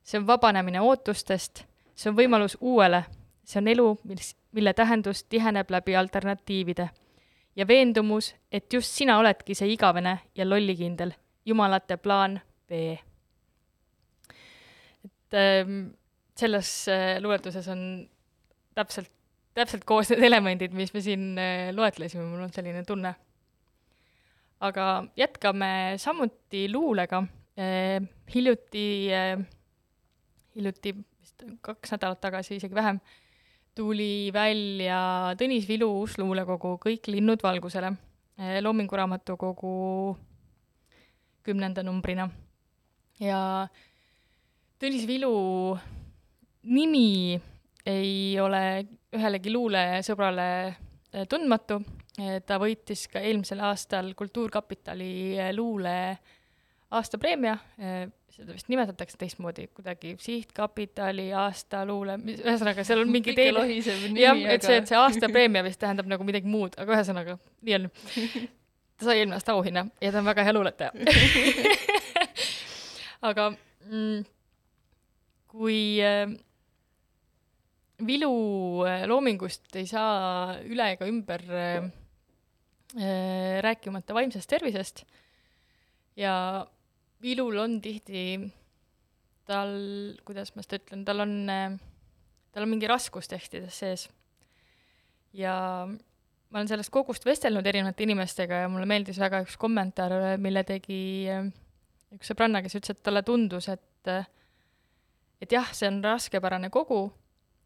see 0.03 0.19
on 0.19 0.27
vabanemine 0.27 0.81
ootustest, 0.81 1.65
see 1.95 2.09
on 2.09 2.15
võimalus 2.15 2.57
uuele, 2.61 3.03
see 3.43 3.59
on 3.59 3.67
elu, 3.67 3.97
mis, 4.03 4.35
mille 4.51 4.73
tähendus 4.73 5.23
tiheneb 5.23 5.69
läbi 5.69 5.95
alternatiivide 5.95 6.89
ja 7.55 7.67
veendumus, 7.67 8.35
et 8.51 8.73
just 8.73 8.87
sina 8.87 9.17
oledki 9.17 9.55
see 9.55 9.73
igavene 9.73 10.19
ja 10.35 10.49
lollikindel 10.49 11.13
jumalate 11.45 11.97
plaan 11.97 12.39
B. 12.67 12.71
et 15.03 15.33
ähm, 15.33 15.93
selles 16.37 16.87
äh, 16.87 17.21
luuletuses 17.21 17.67
on 17.67 18.09
täpselt, 18.75 19.11
täpselt 19.53 19.83
koos 19.85 20.09
need 20.09 20.23
elemendid, 20.29 20.73
mis 20.73 20.93
me 20.93 21.01
siin 21.01 21.37
äh, 21.37 21.69
loetlesime, 21.75 22.25
mul 22.25 22.45
on 22.47 22.53
selline 22.53 22.83
tunne. 22.87 23.15
aga 24.63 25.03
jätkame 25.19 25.97
samuti 25.99 26.69
luulega 26.71 27.23
äh,. 27.59 27.99
hiljuti 28.35 28.85
hiljuti 30.55 30.93
vist 30.95 31.43
kaks 31.61 31.93
nädalat 31.95 32.21
tagasi, 32.21 32.57
isegi 32.59 32.75
vähem, 32.75 32.99
tuli 33.75 34.29
välja 34.33 35.33
Tõnis 35.39 35.67
Vilu 35.67 35.89
uus 35.99 36.17
luulekogu 36.21 36.77
Kõik 36.85 37.09
linnud 37.11 37.43
valgusele 37.43 37.93
äh,. 38.39 38.61
Kümnenda 41.43 41.83
numbrina. 41.83 42.29
ja 43.19 43.67
Tõnis 44.83 45.05
Vilu 45.07 45.77
nimi 46.67 47.39
ei 47.87 48.39
ole 48.39 48.63
ühelegi 49.15 49.51
luulesõbrale 49.53 50.47
eh, 50.67 51.25
tundmatu, 51.29 51.77
eh, 52.17 52.39
ta 52.47 52.57
võitis 52.59 53.05
ka 53.11 53.21
eelmisel 53.23 53.61
aastal 53.63 54.13
Kultuurkapitali 54.17 55.11
eh, 55.37 55.51
luule 55.55 55.97
aastapreemia, 56.93 57.55
seda 58.29 58.53
vist 58.53 58.67
nimetatakse 58.69 59.17
teistmoodi, 59.17 59.63
kuidagi 59.73 60.11
sihtkapitali 60.21 61.31
aastaluule, 61.33 62.19
ühesõnaga 62.35 62.85
seal 62.85 63.01
on 63.01 63.09
mingi 63.09 63.33
teine, 63.33 63.63
jah, 64.13 64.37
et 64.53 64.61
see, 64.61 64.77
et 64.77 64.91
see 64.91 64.99
aastapreemia 64.99 65.63
vist 65.65 65.81
tähendab 65.81 66.11
nagu 66.11 66.27
midagi 66.27 66.45
muud, 66.45 66.77
aga 66.77 66.99
ühesõnaga, 66.99 67.39
nii 67.65 67.79
on 67.79 67.89
sai 69.05 69.19
eelmine 69.21 69.39
aasta 69.39 69.55
auhinna 69.57 69.87
ja 70.01 70.11
ta 70.11 70.21
on 70.21 70.29
väga 70.31 70.45
hea 70.47 70.55
luuletaja 70.55 70.91
aga 73.29 73.49
mm, 73.53 74.23
kui 75.53 75.83
äh, 76.03 76.33
Vilu 78.03 78.33
äh, 78.87 79.05
loomingust 79.07 79.75
ei 79.79 79.87
saa 79.87 80.57
üle 80.65 80.89
ega 80.95 81.07
ümber 81.07 81.43
äh, 81.47 81.89
äh, 82.97 83.59
rääkimata 83.63 84.15
vaimsest 84.17 84.49
tervisest 84.49 85.05
ja 86.19 86.65
Vilul 87.23 87.55
on 87.57 87.77
tihti, 87.79 88.35
tal, 89.47 89.69
kuidas 90.27 90.51
ma 90.57 90.63
seda 90.65 90.81
ütlen, 90.81 91.05
tal 91.07 91.23
on 91.23 91.37
äh,, 91.47 91.77
tal 92.51 92.65
on 92.65 92.73
mingi 92.73 92.89
raskus 92.91 93.29
tekstides 93.31 93.77
sees. 93.79 94.09
ja 95.31 95.87
ma 96.53 96.61
olen 96.61 96.69
sellest 96.69 96.93
kogust 96.93 97.25
vestelnud 97.25 97.65
erinevate 97.65 98.05
inimestega 98.05 98.61
ja 98.63 98.69
mulle 98.69 98.85
meeldis 98.85 99.17
väga 99.17 99.39
üks 99.41 99.55
kommentaar, 99.57 100.13
mille 100.41 100.61
tegi 100.67 100.99
äh, 101.33 101.47
üks 102.13 102.29
sõbranna, 102.29 102.61
kes 102.61 102.77
ütles, 102.77 102.93
et 102.93 103.01
talle 103.05 103.23
tundus, 103.25 103.71
et 103.73 104.11
äh, 104.13 104.27
et 105.41 105.51
jah, 105.51 105.73
see 105.75 105.89
on 105.89 105.97
raskepärane 106.05 106.69
kogu, 106.71 107.07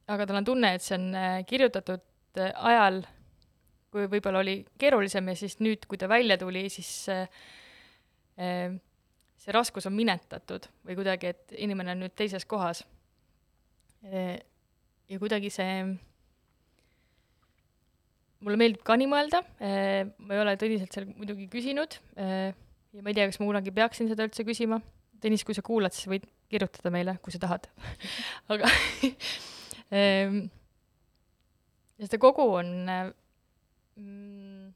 aga 0.09 0.25
tal 0.25 0.39
on 0.39 0.47
tunne, 0.47 0.71
et 0.77 0.85
see 0.85 0.95
on 0.95 1.11
äh, 1.19 1.41
kirjutatud 1.49 2.39
ajal, 2.39 3.01
kui 3.91 4.07
võib-olla 4.07 4.39
oli 4.39 4.61
keerulisem 4.79 5.33
ja 5.33 5.35
siis 5.35 5.59
nüüd, 5.59 5.83
kui 5.89 5.99
ta 5.99 6.07
välja 6.07 6.37
tuli, 6.39 6.67
siis 6.69 6.89
see 8.37 9.55
raskus 9.55 9.87
on 9.89 9.95
minetatud 9.97 10.67
või 10.85 10.97
kuidagi, 10.99 11.31
et 11.31 11.55
inimene 11.65 11.95
on 11.95 12.03
nüüd 12.03 12.13
teises 12.13 12.45
kohas. 12.45 12.83
ja 14.03 15.17
kuidagi 15.17 15.49
see 15.49 15.79
mulle 18.43 18.59
meeldib 18.59 18.83
ka 18.85 18.97
nii 18.99 19.09
mõelda, 19.09 19.41
äh, 19.63 20.05
ma 20.21 20.35
ei 20.35 20.41
ole 20.43 20.55
Tõniselt 20.61 20.93
seal 20.93 21.07
muidugi 21.09 21.47
küsinud 21.51 21.97
äh, 22.19 22.51
ja 22.93 23.03
ma 23.03 23.11
ei 23.11 23.17
tea, 23.17 23.27
kas 23.29 23.39
ma 23.41 23.49
kunagi 23.49 23.73
peaksin 23.75 24.09
seda 24.11 24.27
üldse 24.27 24.45
küsima. 24.47 24.81
Tõnis, 25.21 25.41
kui 25.45 25.57
sa 25.57 25.63
kuulad, 25.65 25.95
siis 25.95 26.09
võid 26.11 26.27
kirjutada 26.51 26.91
meile, 26.93 27.17
kui 27.25 27.33
sa 27.33 27.41
tahad 27.41 27.65
aga 28.53 28.69
ähm, 29.91 30.43
ja 31.97 32.05
seda 32.05 32.19
kogu 32.21 32.45
on 32.59 32.69
mm, 32.85 34.69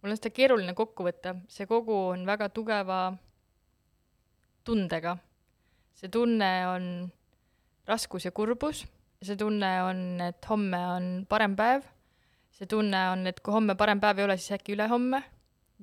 mul 0.00 0.12
on 0.12 0.20
seda 0.20 0.32
keeruline 0.36 0.76
kokku 0.76 1.08
võtta, 1.08 1.34
see 1.48 1.66
kogu 1.70 1.96
on 2.12 2.28
väga 2.28 2.50
tugeva 2.54 3.00
tundega. 4.68 5.16
see 5.96 6.12
tunne 6.12 6.52
on 6.68 6.84
raskus 7.88 8.28
ja 8.28 8.30
kurbus 8.32 8.84
see 9.22 9.36
tunne 9.36 9.70
on, 9.84 9.98
et 10.24 10.48
homme 10.48 10.80
on 10.94 11.08
parem 11.28 11.56
päev, 11.58 11.84
see 12.56 12.68
tunne 12.70 13.00
on, 13.12 13.26
et 13.28 13.40
kui 13.44 13.54
homme 13.54 13.76
parem 13.78 14.00
päev 14.00 14.20
ei 14.20 14.28
ole, 14.28 14.36
siis 14.40 14.56
äkki 14.56 14.74
ülehomme 14.76 15.20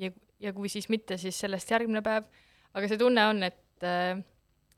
ja, 0.02 0.12
ja 0.42 0.54
kui 0.54 0.72
siis 0.74 0.90
mitte, 0.94 1.20
siis 1.22 1.38
sellest 1.40 1.72
järgmine 1.74 2.02
päev, 2.06 2.26
aga 2.74 2.90
see 2.90 3.00
tunne 3.02 3.28
on, 3.30 3.44
et 3.46 3.86
äh, 3.86 4.18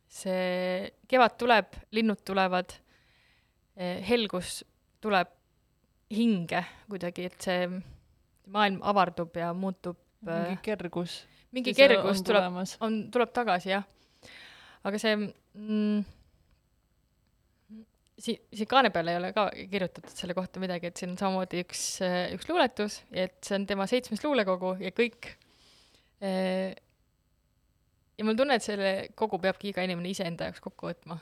see 0.09 0.89
kevad 1.09 1.37
tuleb, 1.39 1.79
linnud 1.95 2.23
tulevad, 2.27 2.75
äh, 3.79 3.99
helgus 4.09 4.59
tuleb 4.99 5.31
hinge 6.11 6.63
kuidagi, 6.89 7.29
et 7.29 7.47
see 7.47 7.65
maailm 8.49 8.79
avardub 8.89 9.35
ja 9.37 9.53
muutub 9.53 9.99
mingi 10.25 10.57
äh, 10.57 10.61
kergus. 10.65 11.21
mingi 11.55 11.73
kergus 11.77 12.23
tuleb, 12.25 12.55
on, 12.83 13.01
tuleb 13.13 13.31
tagasi, 13.33 13.75
jah. 13.77 13.85
aga 14.83 14.99
see 14.99 15.15
mm, 15.15 16.01
si-, 18.19 18.39
siia 18.53 18.69
kaane 18.69 18.91
peale 18.93 19.13
ei 19.13 19.19
ole 19.19 19.31
ka 19.35 19.47
kirjutatud 19.71 20.13
selle 20.15 20.35
kohta 20.37 20.61
midagi, 20.63 20.89
et 20.89 20.99
siin 20.99 21.13
on 21.13 21.19
samamoodi 21.19 21.63
üks, 21.63 21.83
üks 22.35 22.49
luuletus, 22.49 23.01
et 23.11 23.37
see 23.45 23.57
on 23.59 23.67
tema 23.69 23.87
seitsmes 23.89 24.23
luulekogu 24.25 24.75
ja 24.83 24.91
kõik. 24.95 25.31
ja 28.19 28.27
mul 28.27 28.37
tunne, 28.39 28.59
et 28.59 28.65
selle 28.65 28.91
kogu 29.19 29.39
peabki 29.41 29.71
iga 29.71 29.85
inimene 29.87 30.11
iseenda 30.11 30.49
jaoks 30.49 30.63
kokku 30.63 30.89
võtma. 30.89 31.19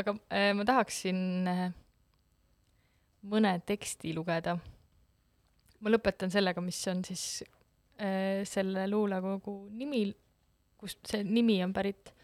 aga 0.00 0.16
ma 0.56 0.64
tahaksin 0.68 1.18
mõne 3.28 3.52
teksti 3.66 4.14
lugeda. 4.16 4.56
ma 5.80 5.92
lõpetan 5.92 6.32
sellega, 6.32 6.64
mis 6.64 6.80
on 6.90 7.04
siis 7.04 7.42
selle 8.48 8.86
luulekogu 8.88 9.68
nimi, 9.74 10.06
kust 10.78 11.02
see 11.10 11.24
nimi 11.26 11.58
on 11.64 11.74
pärit. 11.74 12.14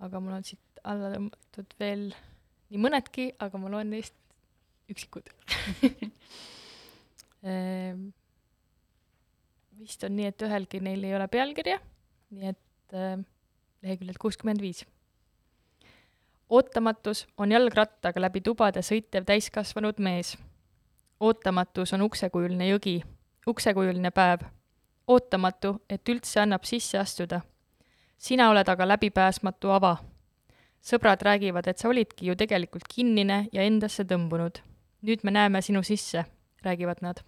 aga 0.00 0.20
mul 0.20 0.38
on 0.38 0.44
siit 0.46 0.80
alla 0.86 1.10
tõmmatud 1.10 1.76
veel 1.80 2.08
nii 2.70 2.82
mõnedki, 2.82 3.30
aga 3.38 3.58
ma 3.58 3.70
loen 3.72 3.90
neist 3.94 4.14
üksikud 4.90 5.28
ehm, 7.50 8.08
vist 9.78 10.04
on 10.04 10.16
nii, 10.16 10.30
et 10.30 10.42
ühelgi 10.46 10.80
neil 10.82 11.04
ei 11.04 11.14
ole 11.16 11.28
pealkirja, 11.28 11.78
nii 12.34 12.52
et 12.52 12.94
äh, 12.96 13.16
leheküljelt 13.82 14.18
kuuskümmend 14.18 14.60
viis. 14.60 14.86
ootamatus 16.48 17.26
on 17.38 17.52
jalgrattaga 17.52 18.20
läbi 18.20 18.40
tubade 18.40 18.82
sõitev 18.82 19.26
täiskasvanud 19.26 19.98
mees. 19.98 20.36
ootamatus 21.20 21.92
on 21.92 22.02
uksekujuline 22.02 22.68
jõgi, 22.70 23.02
uksekujuline 23.46 24.10
päev. 24.10 24.46
ootamatu, 25.06 25.80
et 25.90 26.08
üldse 26.08 26.40
annab 26.40 26.64
sisse 26.64 26.98
astuda. 26.98 27.40
sina 28.18 28.50
oled 28.50 28.68
aga 28.68 28.88
läbipääsmatu 28.88 29.70
ava. 29.70 29.96
Sõbrad 30.80 31.22
räägivad, 31.22 31.66
et 31.66 31.78
sa 31.78 31.88
olidki 31.88 32.26
ju 32.26 32.36
tegelikult 32.36 32.88
kinnine 32.88 33.46
ja 33.52 33.62
endasse 33.62 34.04
tõmbunud. 34.04 34.62
nüüd 35.02 35.22
me 35.22 35.30
näeme 35.30 35.62
sinu 35.62 35.82
sisse, 35.82 36.24
räägivad 36.64 37.02
nad 37.02 37.22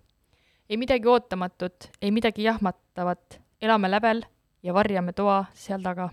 ei 0.68 0.76
midagi 0.76 1.08
ootamatut, 1.08 1.90
ei 2.02 2.10
midagi 2.10 2.42
jahmatavat, 2.42 3.40
elame 3.60 3.90
lävel 3.90 4.22
ja 4.62 4.74
varjame 4.74 5.12
toa 5.12 5.44
seal 5.54 5.82
taga. 5.82 6.10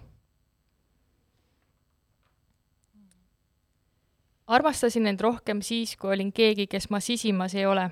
armastasin 4.47 5.07
end 5.07 5.19
rohkem 5.19 5.61
siis, 5.61 5.95
kui 5.97 6.11
olin 6.13 6.29
keegi, 6.33 6.67
kes 6.67 6.89
ma 6.89 6.99
sisimas 6.99 7.55
ei 7.55 7.65
ole. 7.65 7.89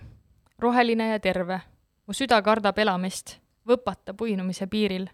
roheline 0.59 1.09
ja 1.09 1.19
terve. 1.19 1.59
mu 2.07 2.13
süda 2.13 2.41
kardab 2.41 2.77
elamist, 2.77 3.39
võpatab 3.67 4.21
uinumise 4.21 4.67
piiril. 4.67 5.09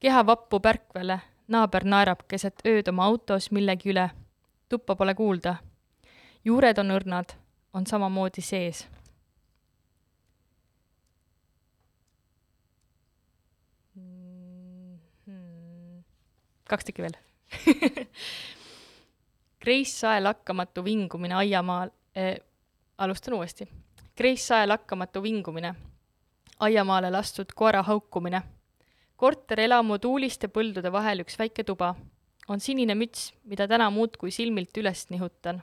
keha 0.00 0.26
vappub 0.26 0.66
ärkvele, 0.66 1.20
naaber 1.48 1.84
naerab 1.84 2.24
keset 2.28 2.64
ööd 2.66 2.88
oma 2.88 3.04
autos 3.04 3.50
millegi 3.50 3.90
üle. 3.90 4.10
tuppa 4.68 4.96
pole 4.96 5.14
kuulda. 5.14 5.56
juured 6.44 6.78
on 6.78 6.90
õrnad, 6.90 7.36
on 7.72 7.86
samamoodi 7.86 8.40
sees 8.40 8.86
kaks 16.68 16.84
tükki 16.84 17.02
veel 17.02 17.16
Grace 19.64 19.90
Sae 19.90 20.20
lakkamatu 20.20 20.84
vingumine 20.84 21.34
aiamaal 21.34 21.90
eh,, 22.14 22.36
alustan 22.98 23.34
uuesti. 23.34 23.68
Grace 24.16 24.42
Sae 24.42 24.66
lakkamatu 24.66 25.22
vingumine, 25.22 25.74
aiamaale 26.60 27.10
lastud 27.10 27.46
koera 27.54 27.82
haukumine. 27.82 28.42
Korterelamu 29.16 29.98
tuuliste 29.98 30.48
põldude 30.48 30.92
vahel 30.92 31.22
üks 31.24 31.38
väike 31.38 31.64
tuba. 31.64 31.94
on 32.48 32.60
sinine 32.60 32.94
müts, 32.94 33.32
mida 33.44 33.68
täna 33.68 33.90
muudkui 33.90 34.30
silmilt 34.30 34.76
üles 34.76 35.06
nihutan. 35.10 35.62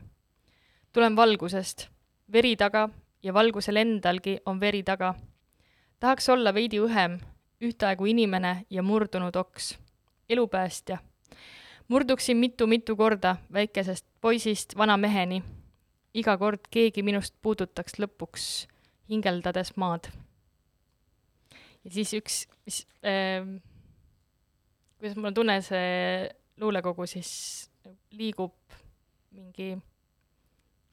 tulen 0.94 1.16
valgusest, 1.16 1.88
veri 2.32 2.56
taga 2.56 2.90
ja 3.24 3.34
valgusel 3.34 3.76
endalgi 3.76 4.40
on 4.46 4.60
veri 4.60 4.84
taga. 4.84 5.14
tahaks 6.00 6.30
olla 6.30 6.54
veidi 6.54 6.80
õhem, 6.80 7.20
ühtaegu 7.62 8.06
inimene 8.06 8.66
ja 8.70 8.84
murdunud 8.84 9.36
oks 9.36 9.78
elupäästja. 10.30 10.98
murduksin 11.88 12.38
mitu-mitu 12.38 12.96
korda 12.96 13.36
väikesest 13.54 14.06
poisist 14.22 14.78
vana 14.78 14.98
meheni. 14.98 15.44
iga 16.14 16.38
kord 16.38 16.60
keegi 16.72 17.04
minust 17.04 17.36
puudutaks 17.42 18.00
lõpuks 18.00 18.68
hingeldades 19.10 19.76
maad. 19.76 20.21
Ja 21.84 21.92
siis 21.92 22.14
üks, 22.18 22.42
mis 22.66 22.84
äh,, 23.06 23.46
kuidas 25.00 25.18
mul 25.18 25.32
on 25.32 25.38
tunne, 25.38 25.62
see 25.66 26.30
luulekogu 26.62 27.08
siis 27.10 27.32
liigub 28.14 28.54
mingi 29.32 29.74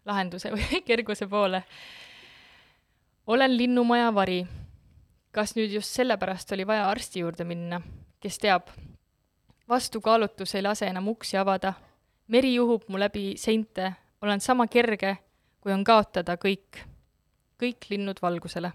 lahenduse 0.09 0.53
või 0.55 0.81
kerguse 0.88 1.29
poole. 1.29 1.62
olen 3.27 3.57
linnumaja 3.57 4.14
vari. 4.14 4.46
kas 5.33 5.55
nüüd 5.57 5.70
just 5.70 5.92
sellepärast 5.94 6.53
oli 6.53 6.66
vaja 6.66 6.88
arsti 6.88 7.20
juurde 7.20 7.44
minna, 7.44 7.81
kes 8.20 8.38
teab, 8.38 8.70
vastukaalutus 9.68 10.55
ei 10.55 10.62
lase 10.62 10.87
enam 10.87 11.09
uksi 11.09 11.37
avada. 11.37 11.72
meri 12.29 12.55
juhub 12.55 12.88
mu 12.88 12.98
läbi 12.98 13.35
seinte, 13.37 13.92
olen 14.22 14.40
sama 14.40 14.66
kerge, 14.66 15.16
kui 15.61 15.72
on 15.72 15.85
kaotada 15.85 16.37
kõik, 16.37 16.85
kõik 17.61 17.90
linnud 17.90 18.22
valgusele. 18.22 18.72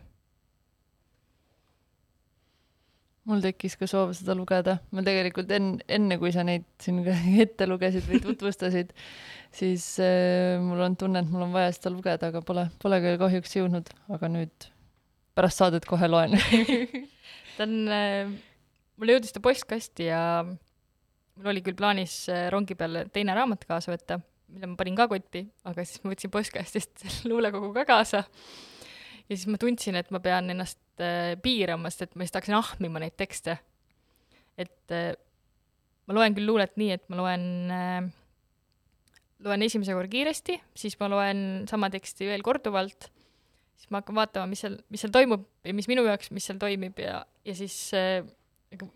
Mul 3.29 3.43
tekkis 3.43 3.77
ka 3.79 3.88
soov 3.88 4.12
seda 4.17 4.36
lugeda, 4.36 4.77
ma 4.91 5.03
tegelikult 5.05 5.51
enne, 5.55 5.83
enne 5.88 6.17
kui 6.19 6.33
sa 6.36 6.43
neid 6.47 6.65
siin 6.83 6.99
ette 7.45 7.67
lugesid 7.69 8.07
või 8.09 8.19
tutvustasid, 8.23 8.91
siis 9.55 9.86
äh, 10.03 10.59
mul 10.63 10.83
on 10.83 10.97
tunne, 10.99 11.23
et 11.23 11.31
mul 11.31 11.47
on 11.47 11.55
vaja 11.55 11.71
seda 11.75 11.93
lugeda, 11.93 12.31
aga 12.33 12.43
pole, 12.45 12.67
pole 12.83 12.99
küll 13.03 13.21
kahjuks 13.21 13.55
jõudnud, 13.59 13.93
aga 14.17 14.31
nüüd 14.31 14.67
pärast 15.38 15.62
saadet 15.62 15.88
kohe 15.89 16.09
loen. 16.09 16.36
Ta 17.57 17.67
on 17.67 17.79
äh,, 17.93 18.33
mulle 18.97 19.15
jõudis 19.15 19.33
ta 19.36 19.41
postkasti 19.43 20.07
ja 20.07 20.19
mul 20.43 21.49
oli 21.51 21.62
küll 21.65 21.77
plaanis 21.77 22.23
äh, 22.33 22.47
rongi 22.53 22.75
peale 22.77 23.05
teine 23.13 23.36
raamat 23.38 23.65
kaasa 23.69 23.93
võtta, 23.93 24.19
mille 24.53 24.71
ma 24.71 24.77
panin 24.79 24.97
ka 24.97 25.07
kotti, 25.12 25.45
aga 25.69 25.86
siis 25.86 26.01
ma 26.03 26.13
võtsin 26.13 26.33
postkastist 26.33 27.05
luulekogu 27.29 27.71
ka 27.77 27.86
kaasa. 27.89 28.23
Ja 29.29 29.36
siis 29.38 29.47
ma 29.51 29.59
tundsin, 29.62 29.97
et 29.99 30.09
ma 30.13 30.21
pean 30.23 30.51
ennast 30.53 30.79
äh, 31.03 31.33
piirama, 31.43 31.91
sest 31.91 32.07
et 32.07 32.17
ma 32.17 32.25
siis 32.25 32.36
hakkasin 32.36 32.57
ahmima 32.57 33.01
neid 33.03 33.15
tekste. 33.19 33.57
et 34.59 34.93
äh, 34.93 35.13
ma 36.07 36.17
loen 36.19 36.36
küll 36.36 36.49
luulet 36.49 36.75
nii, 36.77 36.91
et 36.97 37.07
ma 37.09 37.21
loen 37.21 37.47
äh, 37.73 38.12
loen 39.43 39.65
esimese 39.65 39.95
korra 39.95 40.12
kiiresti, 40.12 40.59
siis 40.77 40.95
ma 40.99 41.09
loen 41.12 41.65
sama 41.69 41.89
teksti 41.93 42.29
veel 42.29 42.45
korduvalt, 42.45 43.09
siis 43.79 43.89
ma 43.91 44.03
hakkan 44.03 44.21
vaatama, 44.21 44.51
mis 44.51 44.63
seal, 44.63 44.77
mis 44.93 45.03
seal 45.03 45.13
toimub 45.15 45.47
ja 45.65 45.75
mis 45.75 45.89
minu 45.91 46.05
jaoks, 46.07 46.31
mis 46.36 46.47
seal 46.47 46.62
toimib 46.62 47.01
ja, 47.01 47.23
ja 47.43 47.57
siis 47.57 47.91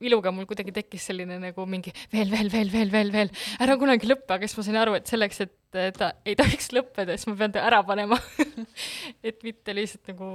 iluga 0.02 0.32
mul 0.34 0.48
kuidagi 0.50 0.74
tekkis 0.74 1.10
selline 1.10 1.38
nagu 1.42 1.66
mingi 1.70 1.92
veel, 2.14 2.30
veel, 2.32 2.50
veel, 2.54 2.72
veel, 2.74 2.92
veel, 2.94 3.12
veel, 3.14 3.32
ära 3.64 3.76
kunagi 3.80 4.10
lõppe, 4.10 4.38
aga 4.38 4.48
siis 4.48 4.58
ma 4.60 4.66
sain 4.68 4.80
aru, 4.82 4.96
et 4.98 5.10
selleks, 5.10 5.42
et 5.46 5.57
ta 5.72 6.12
ei 6.26 6.36
tohiks 6.40 6.72
lõppeda, 6.76 7.18
siis 7.18 7.28
ma 7.32 7.36
pean 7.40 7.54
ta 7.56 7.66
ära 7.68 7.82
panema 7.88 8.18
et 9.28 9.44
mitte 9.44 9.76
lihtsalt 9.76 10.14
nagu 10.14 10.30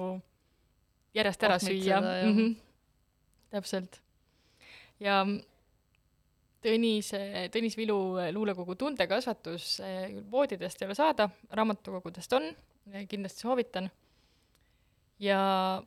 järjest 1.16 1.46
ära 1.48 1.58
süüa. 1.62 2.00
Mm 2.00 2.36
-hmm. 2.36 2.54
täpselt. 3.50 4.00
ja 5.00 5.24
Tõnise, 6.62 7.48
Tõnis 7.50 7.76
Vilu 7.76 7.96
luulekogu 8.32 8.74
Tundekasvatus 8.78 9.80
voodidest 10.30 10.82
ei 10.82 10.86
ole 10.86 10.94
saada, 10.94 11.28
raamatukogudest 11.50 12.32
on, 12.32 12.44
kindlasti 13.08 13.40
soovitan. 13.40 13.90
ja 15.18 15.82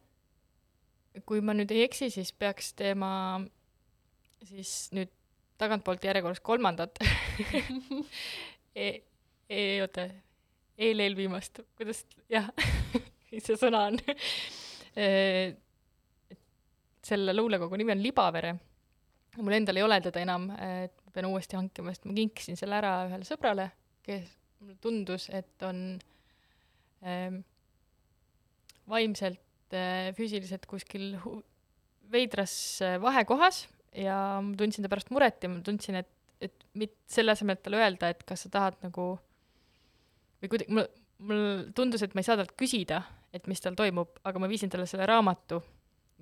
kui 1.25 1.41
ma 1.41 1.53
nüüd 1.53 1.71
ei 1.71 1.83
eksi, 1.83 2.09
siis 2.09 2.33
peaks 2.33 2.73
teema 2.73 3.41
siis 4.43 4.91
nüüd 4.91 5.11
tagantpoolt 5.57 6.03
järjekorras 6.03 6.39
kolmandat 6.39 6.99
e, 9.49 9.59
e, 9.59 9.81
oota, 9.83 10.07
eel-eelviimast, 10.77 11.63
kuidas, 11.77 12.03
jah. 12.31 12.49
Mis 13.31 13.43
see 13.47 13.57
sõna 13.59 13.85
on? 13.91 13.99
E, 14.95 15.07
selle 17.09 17.35
luulekogu 17.35 17.77
nimi 17.79 17.93
on 17.95 18.03
Libavere. 18.03 18.55
mul 19.37 19.57
endal 19.57 19.77
ei 19.77 19.83
ole 19.83 19.99
teda 20.01 20.21
enam, 20.23 20.47
et 20.55 20.93
ma 21.05 21.11
pean 21.15 21.27
uuesti 21.27 21.57
hankima, 21.57 21.91
sest 21.91 22.05
ma 22.07 22.15
kinkisin 22.15 22.55
selle 22.59 22.77
ära 22.79 22.93
ühele 23.09 23.27
sõbrale, 23.27 23.69
kes 24.05 24.29
mulle 24.61 24.77
tundus, 24.81 25.27
et 25.35 25.65
on 25.67 25.81
ähm, 27.03 27.41
vaimselt 28.87 29.43
Äh, 29.73 30.11
füüsiliselt 30.13 30.67
kuskil 30.69 31.15
veidras 32.13 32.53
äh, 32.85 32.99
vahekohas. 33.01 33.65
Ja 33.95 34.37
ma 34.43 34.53
tundsin 34.59 34.85
ta 34.85 34.91
pärast 34.91 35.09
muret 35.15 35.41
ja 35.41 35.49
ma 35.49 35.61
tundsin, 35.65 35.97
et, 36.01 36.11
et 36.43 36.65
mit-, 36.77 36.99
selle 37.09 37.33
asemel, 37.33 37.57
et 37.57 37.63
talle 37.65 37.79
öelda, 37.81 38.11
et 38.11 38.21
kas 38.27 38.45
sa 38.45 38.51
tahad 38.51 38.77
nagu 38.83 39.15
või 40.41 40.51
kuidagi, 40.51 40.75
mul, 40.75 40.87
mul 41.29 41.45
tundus, 41.77 42.03
et 42.05 42.15
ma 42.15 42.23
ei 42.23 42.27
saa 42.27 42.39
talt 42.39 42.55
küsida, 42.59 43.01
et 43.35 43.47
mis 43.51 43.61
tal 43.63 43.77
toimub, 43.77 44.19
aga 44.23 44.41
ma 44.41 44.49
viisin 44.51 44.71
talle 44.71 44.87
selle 44.89 45.07
raamatu 45.09 45.61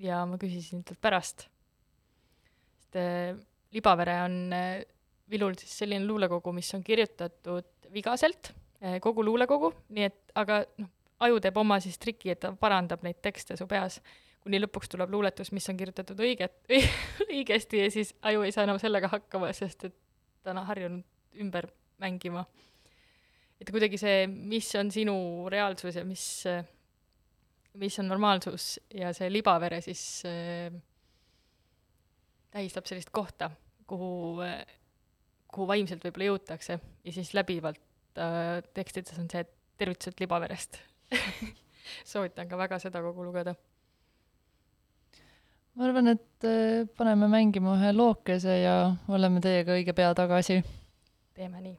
ja 0.01 0.23
ma 0.29 0.39
küsisin 0.41 0.83
talt 0.87 1.01
pärast. 1.01 1.47
sest 2.79 2.99
äh, 2.99 3.37
Libavere 3.73 4.19
on 4.25 4.35
äh, 4.53 4.83
Vilul 5.29 5.55
siis 5.57 5.77
selline 5.79 6.05
luulekogu, 6.05 6.51
mis 6.53 6.67
on 6.75 6.83
kirjutatud 6.83 7.87
vigaselt 7.93 8.51
äh,, 8.83 8.99
kogu 9.01 9.23
luulekogu, 9.25 9.71
nii 9.89 10.03
et 10.09 10.35
aga 10.35 10.63
noh, 10.77 10.91
aju 11.23 11.39
teeb 11.41 11.57
oma 11.57 11.79
siis 11.83 11.97
triki, 12.01 12.33
et 12.33 12.41
ta 12.43 12.51
parandab 12.59 13.03
neid 13.05 13.21
tekste 13.23 13.57
su 13.57 13.67
peas, 13.69 13.99
kuni 14.43 14.59
lõpuks 14.59 14.91
tuleb 14.91 15.13
luuletus, 15.13 15.53
mis 15.55 15.67
on 15.71 15.79
kirjutatud 15.79 16.19
õiget, 16.19 16.57
õigesti 17.31 17.85
ja 17.85 17.89
siis 17.93 18.13
aju 18.27 18.43
ei 18.43 18.51
saa 18.55 18.67
enam 18.67 18.81
sellega 18.81 19.09
hakkama, 19.13 19.51
sest 19.55 19.87
et 19.87 19.95
ta 20.43 20.51
on 20.51 20.63
harjunud 20.67 21.39
ümber 21.39 21.69
mängima. 22.03 22.45
Et 23.61 23.71
kuidagi 23.71 23.99
see, 24.01 24.27
mis 24.27 24.69
on 24.79 24.91
sinu 24.91 25.15
reaalsus 25.51 25.97
ja 25.99 26.05
mis, 26.07 26.25
mis 27.79 27.99
on 28.01 28.09
normaalsus 28.11 28.77
ja 28.93 29.13
see 29.15 29.29
libavere 29.31 29.81
siis 29.85 30.03
äh, 30.29 30.73
tähistab 32.53 32.89
sellist 32.89 33.13
kohta, 33.13 33.51
kuhu 33.89 34.41
äh,, 34.45 34.63
kuhu 35.53 35.67
vaimselt 35.69 36.05
võib-olla 36.05 36.31
jõutakse 36.31 36.79
ja 36.79 37.13
siis 37.13 37.33
läbivalt 37.37 37.81
äh, 38.17 38.61
tekstides 38.73 39.19
on 39.21 39.29
see 39.31 39.45
tervitused 39.77 40.21
libaverest 40.21 40.79
soovitan 42.11 42.49
ka 42.49 42.57
väga 42.57 42.79
seda 42.81 43.01
kogu 43.05 43.25
lugeda 43.27 43.55
ma 45.73 45.87
arvan, 45.87 46.13
et 46.13 46.47
äh, 46.47 46.85
paneme 46.97 47.29
mängima 47.31 47.77
ühe 47.77 47.93
lookese 47.95 48.59
ja 48.61 48.75
oleme 49.09 49.41
teiega 49.41 49.77
õige 49.77 49.95
pea 49.97 50.13
tagasi. 50.17 50.61
teeme 51.33 51.61
nii. 51.61 51.77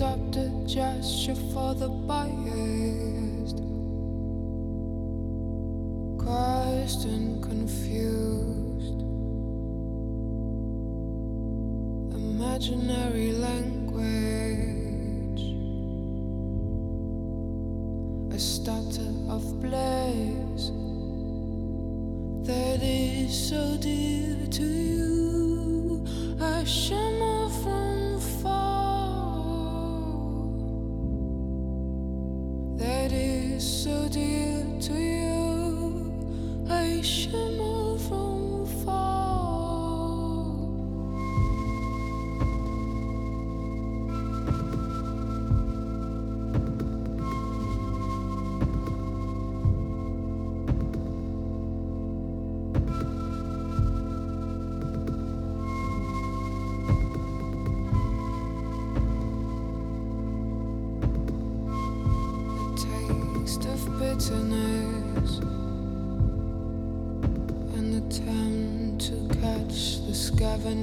Gesture 0.00 1.34
for 1.52 1.74
the 1.74 1.88
biased, 2.08 3.58
crushed 6.18 7.04
and 7.04 7.42
confused. 7.42 9.02
Imaginary 12.14 13.32
language, 13.32 13.82
a 18.34 18.38
stutter 18.38 19.12
of 19.28 19.60
bliss 19.60 20.70
that 22.46 22.82
is 22.82 23.48
so 23.50 23.76
dear 23.76 24.46
to 24.46 24.64
you. 24.64 26.06
A 26.40 26.64
shimmer 26.64 26.99
so 33.60 34.08
dear 34.08 34.64
to 34.80 34.94
you. 34.94 36.66
I 36.70 37.02
shimmer 37.02 37.49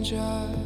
danger. 0.09 0.56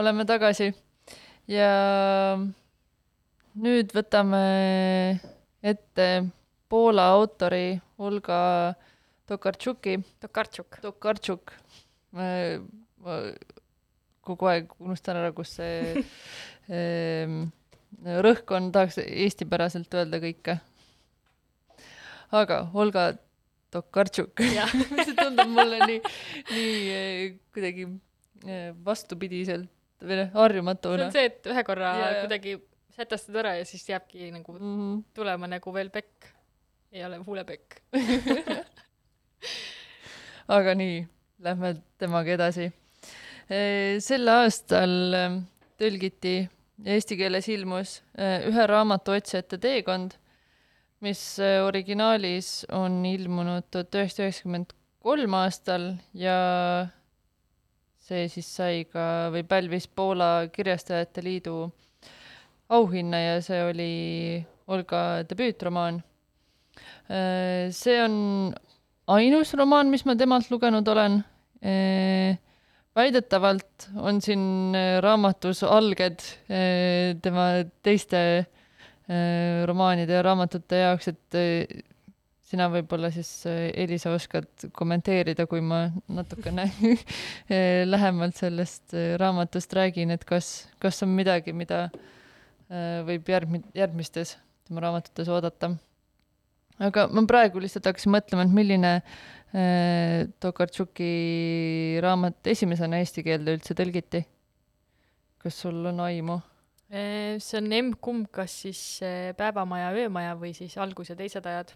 Oleme 0.00 0.24
tagasi 0.24 0.70
ja 1.50 1.70
nüüd 3.60 3.92
võtame 3.92 4.40
ette 5.60 6.06
Poola 6.70 7.08
autori 7.16 7.74
Olga 7.98 8.40
Tokartšuki. 9.26 9.96
Tokartšuk. 10.22 10.78
Tokartšuk. 10.82 11.52
ma, 12.14 12.28
kogu 14.26 14.48
aeg 14.50 14.70
unustan 14.78 15.18
ära, 15.20 15.32
kus 15.34 15.56
see 15.58 16.04
ehm, 16.78 17.42
rõhk 18.24 18.54
on, 18.56 18.70
tahaks 18.74 19.00
eestipäraselt 19.02 19.98
öelda 19.98 20.22
kõike. 20.22 20.56
aga 22.30 22.62
Olga 22.74 23.10
Tokartšuk 23.74 24.42
see 25.04 25.18
tundub 25.18 25.50
mulle 25.50 25.82
nii, 25.86 26.00
nii 26.54 26.72
eh, 26.94 27.36
kuidagi 27.54 27.86
eh, 28.46 28.70
vastupidiselt 28.86 29.70
või 30.04 30.18
noh, 30.22 30.32
harjumatu. 30.34 30.94
see 30.96 31.06
on 31.06 31.14
see, 31.14 31.30
et 31.30 31.48
ühe 31.52 31.64
korra 31.66 31.92
ja, 31.98 32.10
kuidagi 32.22 32.56
sätestad 32.96 33.40
ära 33.42 33.54
ja 33.58 33.66
siis 33.68 33.86
jääbki 33.88 34.30
nagu 34.34 34.56
mm 34.56 34.76
-hmm. 34.76 35.02
tulema 35.14 35.50
nagu 35.50 35.74
veel 35.74 35.90
pekk, 35.90 36.30
ei 36.92 37.04
ole 37.04 37.20
huulepekk 37.26 37.80
aga 40.56 40.74
nii, 40.74 41.06
lähme 41.38 41.74
temaga 41.98 42.34
edasi. 42.34 42.72
sel 43.98 44.28
aastal 44.28 44.90
tõlgiti 45.80 46.48
eesti 46.84 47.16
keeles 47.16 47.48
ilmus 47.48 48.00
ühe 48.18 48.66
raamatu 48.66 49.12
otsijate 49.12 49.58
teekond, 49.58 50.12
mis 51.00 51.38
originaalis 51.66 52.66
on 52.72 53.04
ilmunud 53.06 53.64
tuhat 53.70 53.94
üheksasada 53.94 54.28
üheksakümmend 54.28 54.72
kolm 55.00 55.34
aastal 55.34 55.94
ja 56.14 56.88
see 58.10 58.26
siis 58.30 58.48
sai 58.58 58.84
ka 58.90 59.30
või 59.30 59.44
pälvis 59.46 59.86
Poola 59.86 60.48
Kirjastajate 60.50 61.22
Liidu 61.22 61.62
auhinna 62.74 63.20
ja 63.22 63.36
see 63.44 63.60
oli 63.68 63.92
Olga 64.70 65.22
debüütromaan. 65.26 66.00
see 67.74 67.98
on 68.02 68.14
ainus 69.10 69.54
romaan, 69.58 69.90
mis 69.90 70.04
ma 70.06 70.16
temalt 70.18 70.50
lugenud 70.50 70.88
olen. 70.88 71.22
väidetavalt 72.96 73.90
on 73.96 74.20
siin 74.22 74.74
raamatus 75.02 75.62
alged 75.62 76.22
tema 77.22 77.46
teiste 77.82 78.46
romaanide 79.66 80.14
ja 80.18 80.22
raamatute 80.22 80.82
jaoks, 80.84 81.08
et 81.08 81.89
sina 82.50 82.66
võib-olla 82.72 83.12
siis, 83.14 83.30
Elisa, 83.46 84.10
oskad 84.16 84.70
kommenteerida, 84.74 85.46
kui 85.50 85.62
ma 85.62 85.84
natukene 86.10 86.66
lähemalt 87.92 88.40
sellest 88.40 88.96
raamatust 89.22 89.76
räägin, 89.78 90.10
et 90.14 90.26
kas, 90.26 90.66
kas 90.82 90.98
on 91.06 91.14
midagi, 91.14 91.54
mida 91.54 91.86
võib 93.06 93.30
järgmi-, 93.30 93.62
järgmistes 93.74 94.36
tema 94.66 94.82
raamatutes 94.84 95.30
oodata 95.30 95.72
aga 96.80 97.06
ma 97.12 97.24
praegu 97.28 97.60
lihtsalt 97.62 97.88
hakkasin 97.90 98.12
mõtlema, 98.14 98.46
et 98.46 98.54
milline 98.56 98.92
äh, 99.00 100.28
Tokartšuki 100.42 101.10
raamat 102.04 102.52
esimesena 102.52 103.00
eesti 103.02 103.24
keelde 103.26 103.56
üldse 103.58 103.76
tõlgiti. 103.76 104.24
kas 105.40 105.60
sul 105.62 105.84
on 105.88 106.00
aimu? 106.04 106.40
Äh, 106.90 107.36
see 107.42 107.60
on 107.60 107.70
emb-kumb, 107.76 108.30
kas 108.32 108.56
siis 108.64 108.80
äh, 109.04 109.30
Päevamaja, 109.36 109.92
öömaja 110.04 110.34
või 110.40 110.54
siis 110.56 110.76
Algus 110.80 111.12
ja 111.12 111.18
teised 111.18 111.46
ajad. 111.46 111.74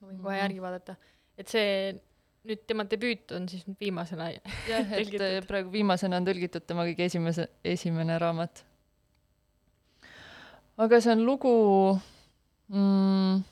Ma 0.00 0.08
võin 0.08 0.18
kohe 0.20 0.32
mm 0.32 0.36
-hmm. 0.36 0.42
järgi 0.42 0.62
vaadata, 0.62 0.96
et 1.38 1.48
see 1.48 2.00
nüüd 2.48 2.64
tema 2.66 2.86
debüüt 2.88 3.32
on 3.36 3.48
siis 3.48 3.66
viimasena 3.80 4.30
jah, 4.68 4.92
et 4.96 5.46
praegu 5.48 5.72
viimasena 5.72 6.16
on 6.16 6.28
tõlgitud 6.28 6.64
tema 6.66 6.86
kõige 6.88 7.04
esimese, 7.10 7.48
esimene 7.64 8.18
raamat. 8.18 8.64
aga 10.80 11.00
see 11.00 11.12
on 11.12 11.24
lugu 11.26 11.52
mm, 12.72 13.42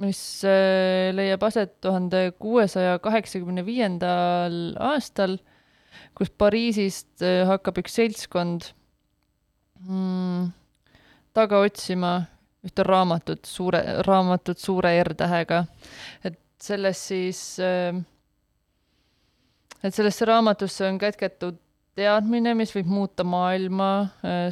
mis 0.00 0.22
äh, 0.46 1.10
leiab 1.12 1.44
aset 1.44 1.80
tuhande 1.84 2.30
kuuesaja 2.38 2.98
kaheksakümne 3.02 3.64
viiendal 3.66 4.58
aastal, 4.90 5.36
kus 6.16 6.30
Pariisist 6.30 7.20
äh, 7.20 7.44
hakkab 7.50 7.82
üks 7.82 7.98
seltskond 7.98 8.70
mm, 9.84 10.48
taga 11.36 11.60
otsima 11.66 12.14
ühte 12.66 12.84
raamatut, 12.86 13.44
suure, 13.46 13.82
raamatut 14.06 14.58
suure 14.58 14.92
R-tähega. 15.04 15.64
et 16.24 16.38
selles 16.60 17.06
siis, 17.08 17.40
äh, 17.62 17.94
et 19.82 19.94
sellesse 19.94 20.24
raamatusse 20.24 20.88
on 20.88 20.98
kätketud 20.98 21.58
teadmine, 21.98 22.54
mis 22.54 22.70
võib 22.74 22.86
muuta 22.86 23.24
maailma 23.26 23.90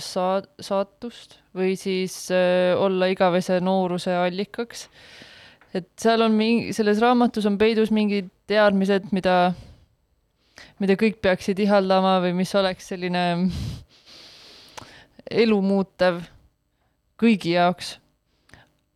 saa-, 0.03 0.42
saatust 0.61 1.38
või 1.55 1.77
siis 1.79 2.27
olla 2.83 3.07
igavese 3.07 3.61
nooruse 3.62 4.14
allikaks 4.19 4.88
et 5.77 5.88
seal 6.01 6.25
on 6.25 6.35
mingi, 6.37 6.73
selles 6.77 7.01
raamatus 7.03 7.47
on 7.49 7.59
peidus 7.61 7.92
mingid 7.95 8.29
teadmised, 8.49 9.11
mida, 9.16 9.53
mida 10.83 10.97
kõik 10.99 11.21
peaksid 11.25 11.61
ihaldama 11.64 12.19
või 12.25 12.37
mis 12.38 12.53
oleks 12.59 12.92
selline 12.92 13.25
elu 15.45 15.61
muutev 15.64 16.23
kõigi 17.21 17.55
jaoks. 17.57 17.97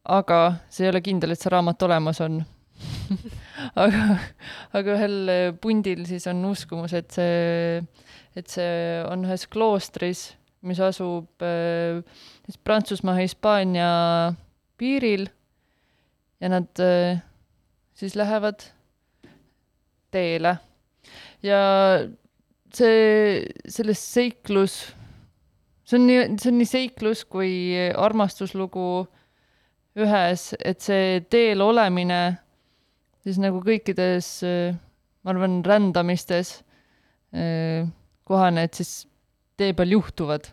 aga 0.04 0.38
see 0.72 0.86
ei 0.86 0.90
ole 0.92 1.02
kindel, 1.04 1.34
et 1.34 1.40
see 1.40 1.52
raamat 1.52 1.82
olemas 1.86 2.20
on 2.24 2.40
aga, 3.84 4.18
aga 4.76 4.96
ühel 4.96 5.32
pundil 5.62 6.04
siis 6.08 6.26
on 6.30 6.42
uskumus, 6.48 6.94
et 6.96 7.10
see, 7.12 7.80
et 8.38 8.48
see 8.48 9.00
on 9.06 9.26
ühes 9.28 9.46
kloostris, 9.52 10.30
mis 10.66 10.80
asub 10.84 11.44
äh, 11.44 12.00
Prantsusmaa, 12.64 13.18
Hispaania 13.20 13.90
piiril 14.80 15.28
ja 16.40 16.50
nad 16.52 16.80
äh, 16.80 17.20
siis 17.94 18.16
lähevad 18.16 18.64
teele. 20.10 20.56
ja 21.42 21.60
see, 22.74 23.44
selles 23.68 24.02
seiklus, 24.14 24.80
see 25.90 25.98
on 25.98 26.06
nii, 26.06 26.20
see 26.38 26.52
on 26.52 26.60
nii 26.60 26.68
seiklus 26.70 27.24
kui 27.26 27.52
armastuslugu 27.98 28.90
ühes, 29.98 30.52
et 30.62 30.78
see 30.84 31.18
teel 31.32 31.64
olemine 31.64 32.20
siis 33.24 33.40
nagu 33.42 33.60
kõikides, 33.64 34.28
ma 35.24 35.34
arvan, 35.34 35.60
rändamistes 35.66 36.60
äh, 37.34 37.88
kohane, 38.28 38.68
et 38.68 38.78
siis 38.78 39.04
tee 39.60 39.74
peal 39.76 39.96
juhtuvad. 39.96 40.48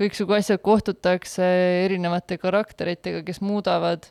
Kõiksugu 0.00 0.36
asjad, 0.38 0.60
kohtutakse 0.64 1.46
erinevate 1.84 2.38
karakteritega, 2.40 3.24
kes 3.26 3.42
muudavad 3.44 4.06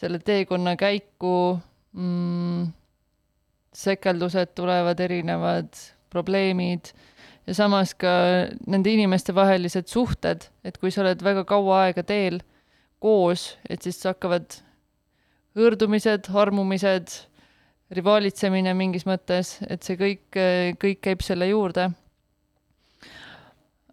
selle 0.00 0.20
teekonna 0.24 0.76
käiku. 0.80 1.58
Mm, 1.92 2.70
sekeldused 3.74 4.54
tulevad, 4.56 5.00
erinevad 5.02 5.76
probleemid 6.10 6.92
ja 7.50 7.56
samas 7.58 7.96
ka 7.98 8.10
nende 8.70 8.92
inimeste 8.94 9.34
vahelised 9.34 9.90
suhted, 9.90 10.46
et 10.62 10.76
kui 10.78 10.92
sa 10.94 11.02
oled 11.02 11.22
väga 11.24 11.42
kaua 11.48 11.86
aega 11.88 12.04
teel 12.06 12.38
koos, 13.02 13.56
et 13.66 13.82
siis 13.82 13.98
hakkavad 14.06 14.60
hõõrdumised, 15.58 16.28
armumised, 16.30 17.16
rivaalitsemine 17.90 18.70
mingis 18.78 19.02
mõttes, 19.08 19.56
et 19.66 19.82
see 19.82 19.98
kõik, 19.98 20.38
kõik 20.78 21.00
käib 21.02 21.24
selle 21.26 21.50
juurde. 21.50 21.88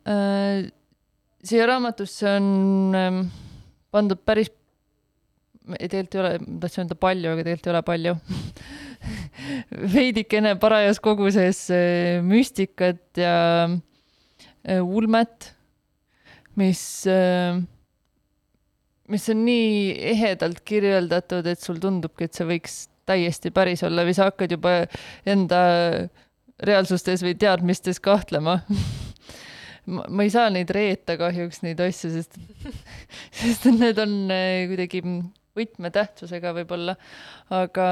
Äh, 0.08 0.70
siia 1.41 1.65
raamatusse 1.67 2.30
on 2.38 2.93
ähm, 2.96 3.24
pandud 3.91 4.22
päris 4.22 4.54
tegelikult 5.76 6.16
ei 6.16 6.22
ole, 6.22 6.60
tahtsin 6.62 6.86
öelda 6.86 6.98
palju, 7.00 7.32
aga 7.34 7.44
tegelikult 7.46 7.68
ei 7.68 7.74
ole 7.74 7.84
palju. 7.88 8.16
Veidikene 9.94 10.56
parajas 10.62 11.00
koguses 11.04 11.68
äh, 11.74 12.20
müstikat 12.26 13.20
ja 13.20 13.68
äh, 13.68 14.82
ulmet, 14.82 15.52
mis, 16.58 16.82
äh, 17.12 17.60
mis 19.12 19.28
on 19.34 19.44
nii 19.48 19.96
ehedalt 20.14 20.64
kirjeldatud, 20.68 21.48
et 21.48 21.64
sul 21.64 21.82
tundubki, 21.84 22.28
et 22.28 22.38
see 22.38 22.48
võiks 22.50 22.86
täiesti 23.08 23.54
päris 23.56 23.86
olla 23.88 24.04
või 24.04 24.16
sa 24.18 24.28
hakkad 24.28 24.52
juba 24.58 24.80
enda 25.28 25.60
reaalsustes 26.64 27.24
või 27.24 27.38
teadmistes 27.40 28.02
kahtlema. 28.04 28.62
Ma, 29.88 30.02
ma 30.12 30.26
ei 30.26 30.32
saa 30.34 30.50
neid 30.52 30.68
reeta 30.76 31.14
kahjuks, 31.16 31.62
neid 31.64 31.80
asju, 31.80 32.10
sest, 32.12 32.34
sest 33.40 33.70
need 33.72 33.96
on 34.04 34.18
kuidagi 34.68 35.00
võtmetähtsusega 35.58 36.54
võib-olla, 36.60 36.96
aga, 37.54 37.88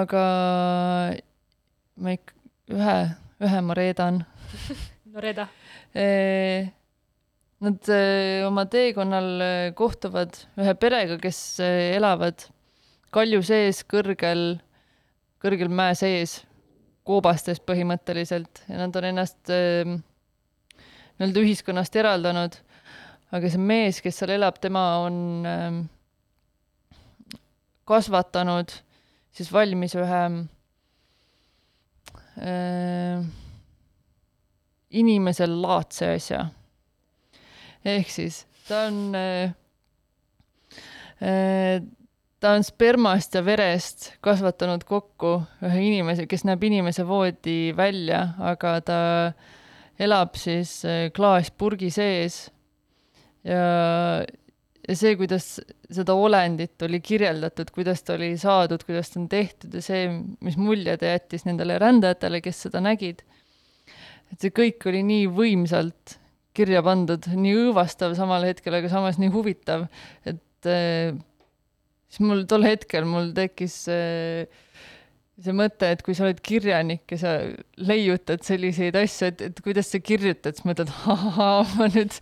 aga 0.00 0.24
ma 1.98 2.16
ikka 2.16 2.36
ühe, 2.74 2.98
ühe 3.44 3.62
ma 3.64 3.78
reedan. 3.78 4.24
No 5.08 5.22
reeda. 5.24 5.46
Nad 7.64 7.88
oma 8.44 8.64
teekonnal 8.70 9.72
kohtuvad 9.74 10.36
ühe 10.60 10.74
perega, 10.78 11.16
kes 11.22 11.38
elavad 11.64 12.44
kalju 13.14 13.40
sees 13.46 13.80
kõrgel, 13.88 14.60
kõrgel 15.42 15.72
mäe 15.72 15.96
sees, 15.98 16.42
koobastes 17.08 17.62
põhimõtteliselt 17.64 18.62
ja 18.68 18.82
nad 18.82 18.96
on 19.00 19.08
ennast 19.08 19.48
nii-öelda 19.48 21.42
ühiskonnast 21.42 21.96
eraldanud 21.96 22.60
aga 23.32 23.50
see 23.52 23.60
mees, 23.60 24.00
kes 24.04 24.20
seal 24.20 24.32
elab, 24.38 24.60
tema 24.62 24.84
on 25.04 25.46
äh, 25.48 25.80
kasvatanud 27.88 28.72
siis 29.34 29.50
valmis 29.52 29.94
ühe 29.98 30.22
äh, 32.40 33.26
inimesel 34.90 35.58
laadse 35.62 36.14
asja. 36.16 36.46
ehk 37.84 38.10
siis 38.10 38.42
ta 38.68 38.86
on 38.88 39.14
äh, 39.16 39.54
äh, 41.22 41.82
ta 42.40 42.54
on 42.54 42.64
spermast 42.64 43.34
ja 43.34 43.44
verest 43.44 44.12
kasvatanud 44.24 44.84
kokku 44.88 45.38
ühe 45.64 45.86
inimese, 45.90 46.26
kes 46.30 46.44
näeb 46.48 46.64
inimese 46.68 47.06
voodi 47.06 47.74
välja, 47.76 48.34
aga 48.38 48.78
ta 48.80 49.00
elab 49.98 50.36
siis 50.38 50.80
äh, 50.86 51.08
klaaspurgi 51.14 51.90
sees 51.94 52.46
ja, 53.46 53.64
ja 54.88 54.96
see, 54.96 55.14
kuidas 55.20 55.58
seda 55.92 56.16
olendit 56.18 56.82
oli 56.86 57.00
kirjeldatud, 57.04 57.70
kuidas 57.74 58.02
ta 58.04 58.16
oli 58.16 58.32
saadud, 58.40 58.84
kuidas 58.86 59.12
ta 59.12 59.20
on 59.22 59.28
tehtud 59.30 59.74
ja 59.78 59.82
see, 59.84 60.06
mis 60.44 60.58
mulje 60.60 60.96
ta 61.00 61.14
jättis 61.14 61.46
nendele 61.48 61.78
rändajatele, 61.82 62.42
kes 62.44 62.64
seda 62.66 62.82
nägid. 62.84 63.24
et 64.32 64.42
see 64.44 64.52
kõik 64.52 64.84
oli 64.90 65.02
nii 65.06 65.28
võimsalt 65.32 66.18
kirja 66.58 66.82
pandud, 66.84 67.24
nii 67.38 67.54
õõvastav 67.62 68.16
samal 68.18 68.44
hetkel, 68.48 68.74
aga 68.74 68.90
samas 68.90 69.18
nii 69.20 69.30
huvitav, 69.32 69.86
et 70.26 70.68
äh, 70.68 71.14
siis 72.10 72.24
mul 72.24 72.44
tol 72.50 72.66
hetkel 72.66 73.06
mul 73.08 73.30
tekkis 73.36 73.84
äh, 73.92 74.48
see 75.38 75.54
mõte, 75.54 75.86
et 75.94 76.02
kui 76.02 76.16
sa 76.18 76.26
oled 76.26 76.40
kirjanik 76.42 77.14
ja 77.14 77.18
sa 77.20 77.32
leiutad 77.78 78.42
selliseid 78.46 78.96
asju, 78.98 79.30
et, 79.30 79.44
et 79.50 79.60
kuidas 79.62 79.90
sa 79.92 80.00
kirjutad, 80.02 80.56
siis 80.56 80.66
mõtled, 80.66 80.90
ahaa, 81.14 81.62
ma 81.78 81.88
nüüd, 81.92 82.16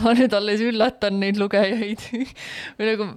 ma 0.00 0.14
nüüd 0.16 0.36
alles 0.36 0.64
üllatan 0.64 1.20
neid 1.20 1.40
lugejaid 1.40 2.06
või 2.78 2.88
nagu 2.88 3.08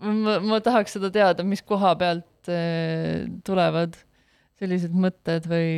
ma, 0.00 0.36
ma 0.44 0.60
tahaks 0.64 0.98
seda 0.98 1.12
teada, 1.14 1.46
mis 1.46 1.64
koha 1.64 1.94
pealt 2.00 2.52
äh, 2.52 3.24
tulevad 3.46 3.96
sellised 4.60 4.92
mõtted 4.92 5.48
või 5.48 5.70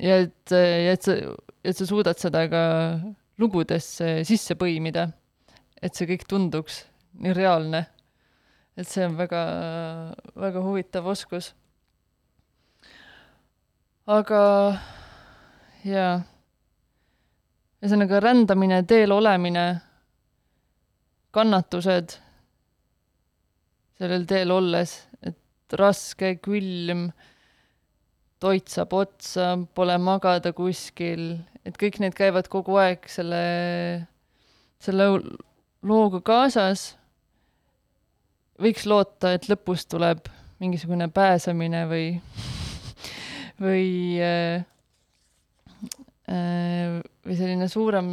ja 0.00 0.22
et, 0.24 0.52
ja 0.52 0.96
et 0.96 1.04
sa, 1.04 1.16
et 1.64 1.76
sa 1.76 1.88
suudad 1.88 2.20
seda 2.20 2.46
ka 2.52 2.62
lugudesse 3.40 4.22
sisse 4.28 4.56
põimida. 4.56 5.10
et 5.84 5.92
see 5.94 6.08
kõik 6.08 6.24
tunduks 6.28 6.86
nii 7.20 7.34
reaalne 7.36 7.84
et 8.76 8.88
see 8.88 9.06
on 9.06 9.16
väga, 9.16 9.42
väga 10.36 10.62
huvitav 10.64 11.06
oskus. 11.08 11.54
aga 14.06 14.40
jaa, 15.82 16.20
ühesõnaga 17.82 18.20
rändamine, 18.22 18.82
teel 18.86 19.10
olemine, 19.16 19.64
kannatused 21.34 22.14
sellel 23.96 24.26
teel 24.28 24.52
olles, 24.54 24.92
et 25.24 25.76
raske, 25.80 26.36
külm, 26.44 27.08
toit 28.38 28.68
saab 28.70 28.92
otsa, 28.94 29.54
pole 29.74 29.96
magada 29.98 30.52
kuskil, 30.54 31.32
et 31.66 31.80
kõik 31.80 31.98
need 32.04 32.14
käivad 32.14 32.46
kogu 32.52 32.76
aeg 32.78 33.08
selle, 33.10 33.42
selle 34.78 35.08
looga 35.82 36.20
kaasas 36.22 36.92
võiks 38.62 38.86
loota, 38.88 39.34
et 39.36 39.48
lõpus 39.50 39.86
tuleb 39.90 40.28
mingisugune 40.62 41.08
pääsemine 41.12 41.84
või, 41.90 42.06
või 43.60 43.86
äh, 44.24 44.64
äh, 46.30 46.98
või 47.26 47.38
selline 47.38 47.68
suurem 47.68 48.10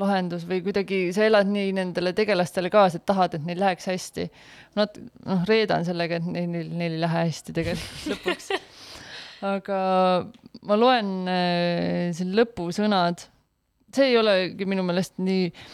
lahendus 0.00 0.46
või 0.48 0.62
kuidagi 0.64 1.02
sa 1.12 1.26
elad 1.28 1.50
nii 1.52 1.74
nendele 1.76 2.14
tegelastele 2.16 2.72
kaasa, 2.72 2.98
et 2.98 3.06
tahad, 3.06 3.36
et 3.36 3.44
neil 3.44 3.60
läheks 3.60 3.90
hästi. 3.90 4.24
Nad, 4.78 4.96
noh, 5.28 5.44
reedan 5.48 5.84
sellega, 5.84 6.16
et 6.16 6.26
neil, 6.26 6.48
neil, 6.48 6.72
neil 6.72 6.96
ei 6.96 7.02
lähe 7.04 7.26
hästi 7.28 7.56
tegelikult 7.58 8.08
lõpuks. 8.14 8.48
aga 9.52 9.78
ma 10.70 10.78
loen 10.80 11.14
äh, 11.28 12.10
siin 12.16 12.32
lõpusõnad, 12.38 13.28
see 13.92 14.14
ei 14.14 14.16
olegi 14.16 14.64
minu 14.70 14.86
meelest 14.86 15.18
nii 15.20 15.48
äh, 15.50 15.72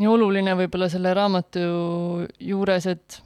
nii 0.00 0.10
oluline 0.10 0.54
võib-olla 0.58 0.88
selle 0.90 1.12
raamatu 1.14 1.62
juures, 2.42 2.86
et 2.90 3.20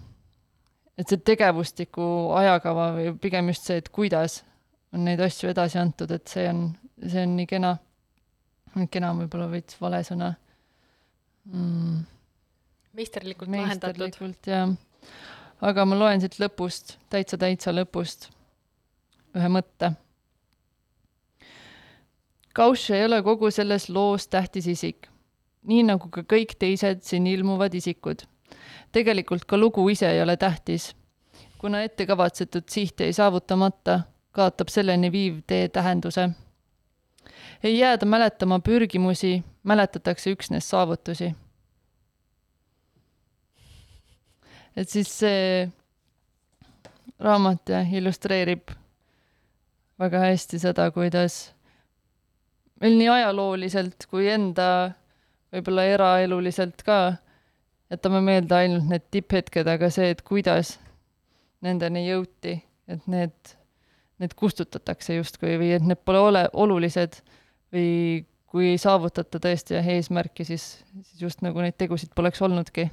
et 0.99 1.07
see 1.07 1.21
tegevustiku 1.23 2.05
ajakava 2.35 2.91
või 2.97 3.13
pigem 3.23 3.53
just 3.53 3.69
see, 3.69 3.79
et 3.79 3.89
kuidas 3.95 4.41
on 4.93 5.05
neid 5.07 5.21
asju 5.23 5.53
edasi 5.53 5.79
antud, 5.79 6.11
et 6.11 6.27
see 6.31 6.49
on, 6.51 6.65
see 7.05 7.23
on 7.23 7.37
nii 7.39 7.47
kena. 7.49 7.77
kena 8.91 9.13
on 9.13 9.23
võib-olla 9.23 9.49
veits 9.53 9.79
vale 9.81 10.03
sõna 10.07 10.33
mm.. 11.53 12.03
meisterlikult 12.99 13.51
lahendatud. 13.51 14.03
meisterlikult, 14.03 14.51
jah. 14.51 14.75
aga 15.61 15.87
ma 15.87 15.99
loen 15.99 16.21
siit 16.21 16.39
lõpust, 16.43 16.99
täitsa, 17.11 17.39
täitsa 17.39 17.73
lõpust 17.73 18.31
ühe 19.37 19.49
mõtte. 19.53 19.93
Kauš 22.59 22.89
ei 22.91 23.05
ole 23.07 23.21
kogu 23.23 23.53
selles 23.55 23.87
loos 23.93 24.27
tähtis 24.27 24.67
isik 24.67 25.07
nii 25.69 25.85
nagu 25.85 26.09
ka 26.13 26.25
kõik 26.25 26.57
teised 26.59 27.05
siin 27.05 27.27
ilmuvad 27.27 27.75
isikud. 27.75 28.25
tegelikult 28.93 29.45
ka 29.45 29.57
lugu 29.57 29.89
ise 29.89 30.11
ei 30.11 30.23
ole 30.23 30.37
tähtis. 30.37 30.95
kuna 31.59 31.83
ettekavatsetud 31.83 32.69
siht 32.71 33.01
jäi 33.01 33.13
saavutamata, 33.13 34.01
kaotab 34.33 34.69
selleni 34.69 35.13
viiv 35.13 35.43
tee 35.47 35.69
tähenduse. 35.69 36.31
ei 37.63 37.79
jääda 37.79 38.07
mäletama 38.07 38.61
pürgimusi, 38.61 39.43
mäletatakse 39.63 40.33
üksnes 40.33 40.71
saavutusi. 40.71 41.35
et 44.77 44.89
siis 44.89 45.19
see 45.19 45.69
raamat 47.19 47.69
jah, 47.69 47.95
illustreerib 47.95 48.71
väga 49.99 50.19
hästi 50.19 50.59
seda, 50.63 50.91
kuidas 50.95 51.51
meil 52.81 52.95
nii 52.99 53.09
ajalooliselt 53.11 54.07
kui 54.11 54.29
enda 54.31 54.69
võib-olla 55.53 55.85
eraeluliselt 55.89 56.83
ka 56.87 56.99
jätame 57.91 58.21
meelde 58.25 58.55
ainult 58.57 58.89
need 58.89 59.07
tipphetked, 59.15 59.69
aga 59.69 59.91
see, 59.93 60.11
et 60.13 60.23
kuidas 60.27 60.77
nendeni 61.65 62.05
jõuti, 62.07 62.59
et 62.89 63.07
need, 63.11 63.55
need 64.23 64.35
kustutatakse 64.39 65.17
justkui 65.17 65.57
või 65.61 65.73
et 65.77 65.85
need 65.87 66.01
pole 66.07 66.21
ole, 66.23 66.45
olulised 66.53 67.21
või 67.75 67.89
kui 68.49 68.71
ei 68.73 68.79
saavutata 68.81 69.41
tõesti 69.45 69.77
jah, 69.77 69.89
eesmärki, 69.97 70.45
siis, 70.49 70.65
siis 71.03 71.23
just 71.23 71.43
nagu 71.45 71.61
neid 71.65 71.77
tegusid 71.81 72.11
poleks 72.17 72.41
olnudki 72.45 72.85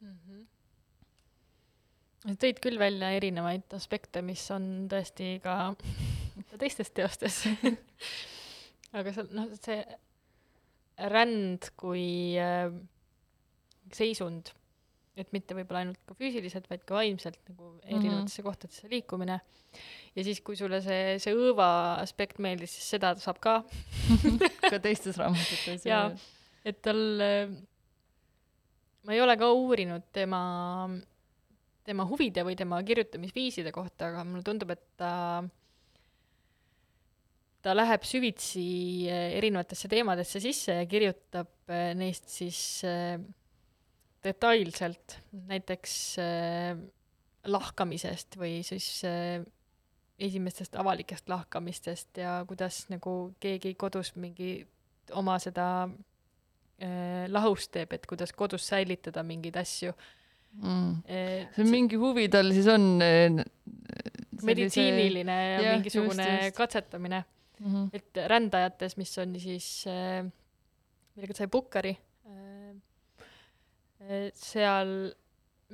mm. 0.00 0.14
-hmm. 0.14 0.42
tõid 2.40 2.60
küll 2.64 2.78
välja 2.80 3.10
erinevaid 3.16 3.76
aspekte, 3.76 4.22
mis 4.22 4.44
on 4.54 4.88
tõesti 4.92 5.40
ka 5.44 5.74
teistes 6.62 6.90
teostes 6.96 7.42
aga 8.96 9.12
seal 9.14 9.28
noh, 9.36 9.50
see 9.62 9.82
ränd 11.10 11.70
kui 11.80 12.36
äh, 12.40 12.72
seisund, 13.94 14.52
et 15.18 15.30
mitte 15.34 15.56
võib-olla 15.56 15.84
ainult 15.84 16.00
ka 16.08 16.16
füüsiliselt, 16.18 16.68
vaid 16.70 16.84
ka 16.88 16.98
vaimselt 16.98 17.40
nagu 17.48 17.72
erinevatesse 17.84 18.40
mm 18.40 18.42
-hmm. 18.42 18.48
kohtadesse 18.48 18.90
liikumine. 18.90 19.40
ja 20.16 20.24
siis, 20.24 20.40
kui 20.40 20.56
sulle 20.56 20.80
see, 20.82 21.18
see 21.18 21.34
õõva 21.34 22.00
aspekt 22.00 22.38
meeldis, 22.38 22.74
siis 22.74 22.90
seda 22.96 23.14
saab 23.16 23.38
ka 23.40 23.64
ka 24.70 24.78
teistes 24.78 25.16
raamatutes. 25.16 25.86
jaa, 25.86 26.10
et 26.64 26.82
tal 26.82 27.20
äh,, 27.20 27.48
ma 29.06 29.12
ei 29.12 29.20
ole 29.20 29.36
ka 29.36 29.52
uurinud 29.52 30.02
tema, 30.12 30.90
tema 31.84 32.04
huvide 32.04 32.44
või 32.44 32.56
tema 32.56 32.82
kirjutamisviiside 32.82 33.72
kohta, 33.72 34.10
aga 34.10 34.24
mulle 34.24 34.42
tundub, 34.42 34.70
et 34.70 34.84
ta 34.96 35.12
äh, 35.38 35.50
ta 37.64 37.74
läheb 37.76 38.04
süvitsi 38.08 38.64
eh, 39.10 39.36
erinevatesse 39.38 39.88
teemadesse 39.92 40.40
sisse 40.42 40.80
ja 40.80 40.88
kirjutab 40.88 41.50
eh, 41.72 41.92
neist 41.98 42.30
siis 42.32 42.60
äh, 42.88 43.20
detailselt, 44.24 45.16
näiteks 45.48 45.92
lahkamisest 47.48 48.36
või 48.36 48.58
siis 48.60 49.00
esimestest 50.20 50.76
avalikest 50.76 51.30
lahkamistest 51.32 52.20
ja 52.20 52.34
kuidas 52.44 52.82
nagu 52.92 53.14
keegi 53.40 53.72
kodus 53.80 54.12
mingi 54.20 54.58
oma 55.16 55.38
seda 55.40 55.88
lahust 57.32 57.72
teeb, 57.72 57.96
et 57.96 58.04
kuidas 58.04 58.36
kodus 58.36 58.68
säilitada 58.68 59.24
mingeid 59.24 59.56
asju. 59.56 59.96
Mm.. 60.60 61.00
see 61.08 61.64
on 61.64 61.72
mingi 61.72 61.96
huvi 61.96 62.28
tal 62.28 62.52
siis 62.52 62.68
on 62.68 63.00
meditsiiniline 64.44 65.40
ja, 65.46 65.60
ja 65.64 65.74
mingisugune 65.78 66.28
just, 66.28 66.44
just. 66.50 66.56
katsetamine 66.60 67.24
mm. 67.60 67.72
-hmm. 67.72 67.88
et 67.92 68.22
rändajates, 68.32 68.96
mis 68.96 69.16
on 69.18 69.38
siis 69.40 69.70
äh,, 69.86 70.24
millega 71.14 71.36
sai 71.36 71.48
Pukkari 71.48 71.96
äh,, 72.26 72.76
äh, 74.00 74.28
seal 74.34 75.12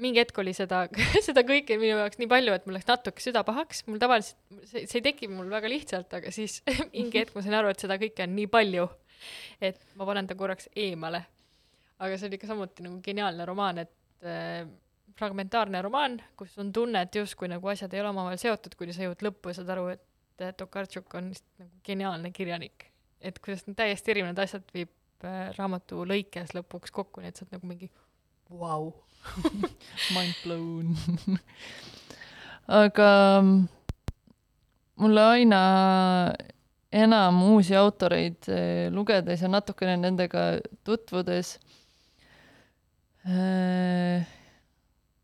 mingi 0.03 0.21
hetk 0.21 0.39
oli 0.43 0.53
seda, 0.57 0.85
seda 1.27 1.43
kõike 1.47 1.79
minu 1.81 1.97
jaoks 1.97 2.21
nii 2.21 2.31
palju, 2.31 2.55
et 2.57 2.67
mul 2.69 2.77
läks 2.77 2.89
natuke 2.89 3.25
süda 3.25 3.43
pahaks, 3.47 3.85
mul 3.89 4.01
tavaliselt, 4.03 4.39
see, 4.69 4.85
see 4.85 5.01
ei 5.01 5.07
teki 5.09 5.31
mul 5.33 5.49
väga 5.53 5.71
lihtsalt, 5.73 6.13
aga 6.19 6.33
siis 6.35 6.59
mingi 6.95 7.23
hetk 7.23 7.37
ma 7.37 7.45
sain 7.45 7.57
aru, 7.59 7.73
et 7.73 7.85
seda 7.85 7.99
kõike 8.01 8.27
on 8.27 8.35
nii 8.37 8.51
palju, 8.53 8.89
et 9.65 9.81
ma 9.97 10.09
panen 10.09 10.29
ta 10.29 10.37
korraks 10.39 10.69
eemale. 10.77 11.25
aga 11.97 12.19
see 12.19 12.29
oli 12.29 12.41
ka 12.41 12.51
samuti 12.51 12.85
nagu 12.85 12.99
geniaalne 13.05 13.47
romaan, 13.49 13.81
et 13.87 14.27
äh, 14.29 14.67
fragmentaarne 15.17 15.81
romaan, 15.85 16.19
kus 16.37 16.59
on 16.61 16.73
tunne, 16.77 17.07
et 17.07 17.17
justkui 17.17 17.49
nagu 17.49 17.73
asjad 17.73 17.95
ei 17.95 18.03
ole 18.03 18.13
omavahel 18.13 18.41
seotud, 18.41 18.77
kuni 18.77 18.93
sa 18.93 19.07
jõuad 19.07 19.25
lõppu 19.25 19.53
ja 19.53 19.61
saad 19.61 19.73
aru, 19.73 19.89
et 19.95 20.05
et 20.45 20.57
Tokarczuk 20.57 21.15
on 21.15 21.31
lihtsalt 21.33 21.65
nagu 21.65 21.81
geniaalne 21.85 22.31
kirjanik. 22.33 22.91
et 23.21 23.39
kuidas 23.39 23.67
need 23.67 23.77
täiesti 23.79 24.13
erinevad 24.13 24.39
asjad 24.45 24.67
viib 24.75 24.93
äh, 25.25 25.51
raamatu 25.57 26.05
lõikes 26.05 26.53
lõpuks 26.57 26.93
kokku, 26.93 27.23
nii 27.23 27.33
et 27.33 27.37
sa 27.37 27.47
oled 27.47 27.57
nagu 27.57 27.71
mingi 27.71 27.91
vau 28.51 28.61
wow. 28.61 28.93
Mind 30.15 30.37
blown 30.45 30.95
aga 32.67 33.41
mm, 33.43 33.67
mulle 35.03 35.25
aina 35.37 35.61
enam 36.93 37.43
uusi 37.51 37.77
autoreid 37.77 38.49
äh, 38.53 38.87
lugedes 38.93 39.43
ja 39.43 39.51
natukene 39.51 39.97
nendega 40.01 40.47
tutvudes 40.87 41.57
äh, 43.27 44.27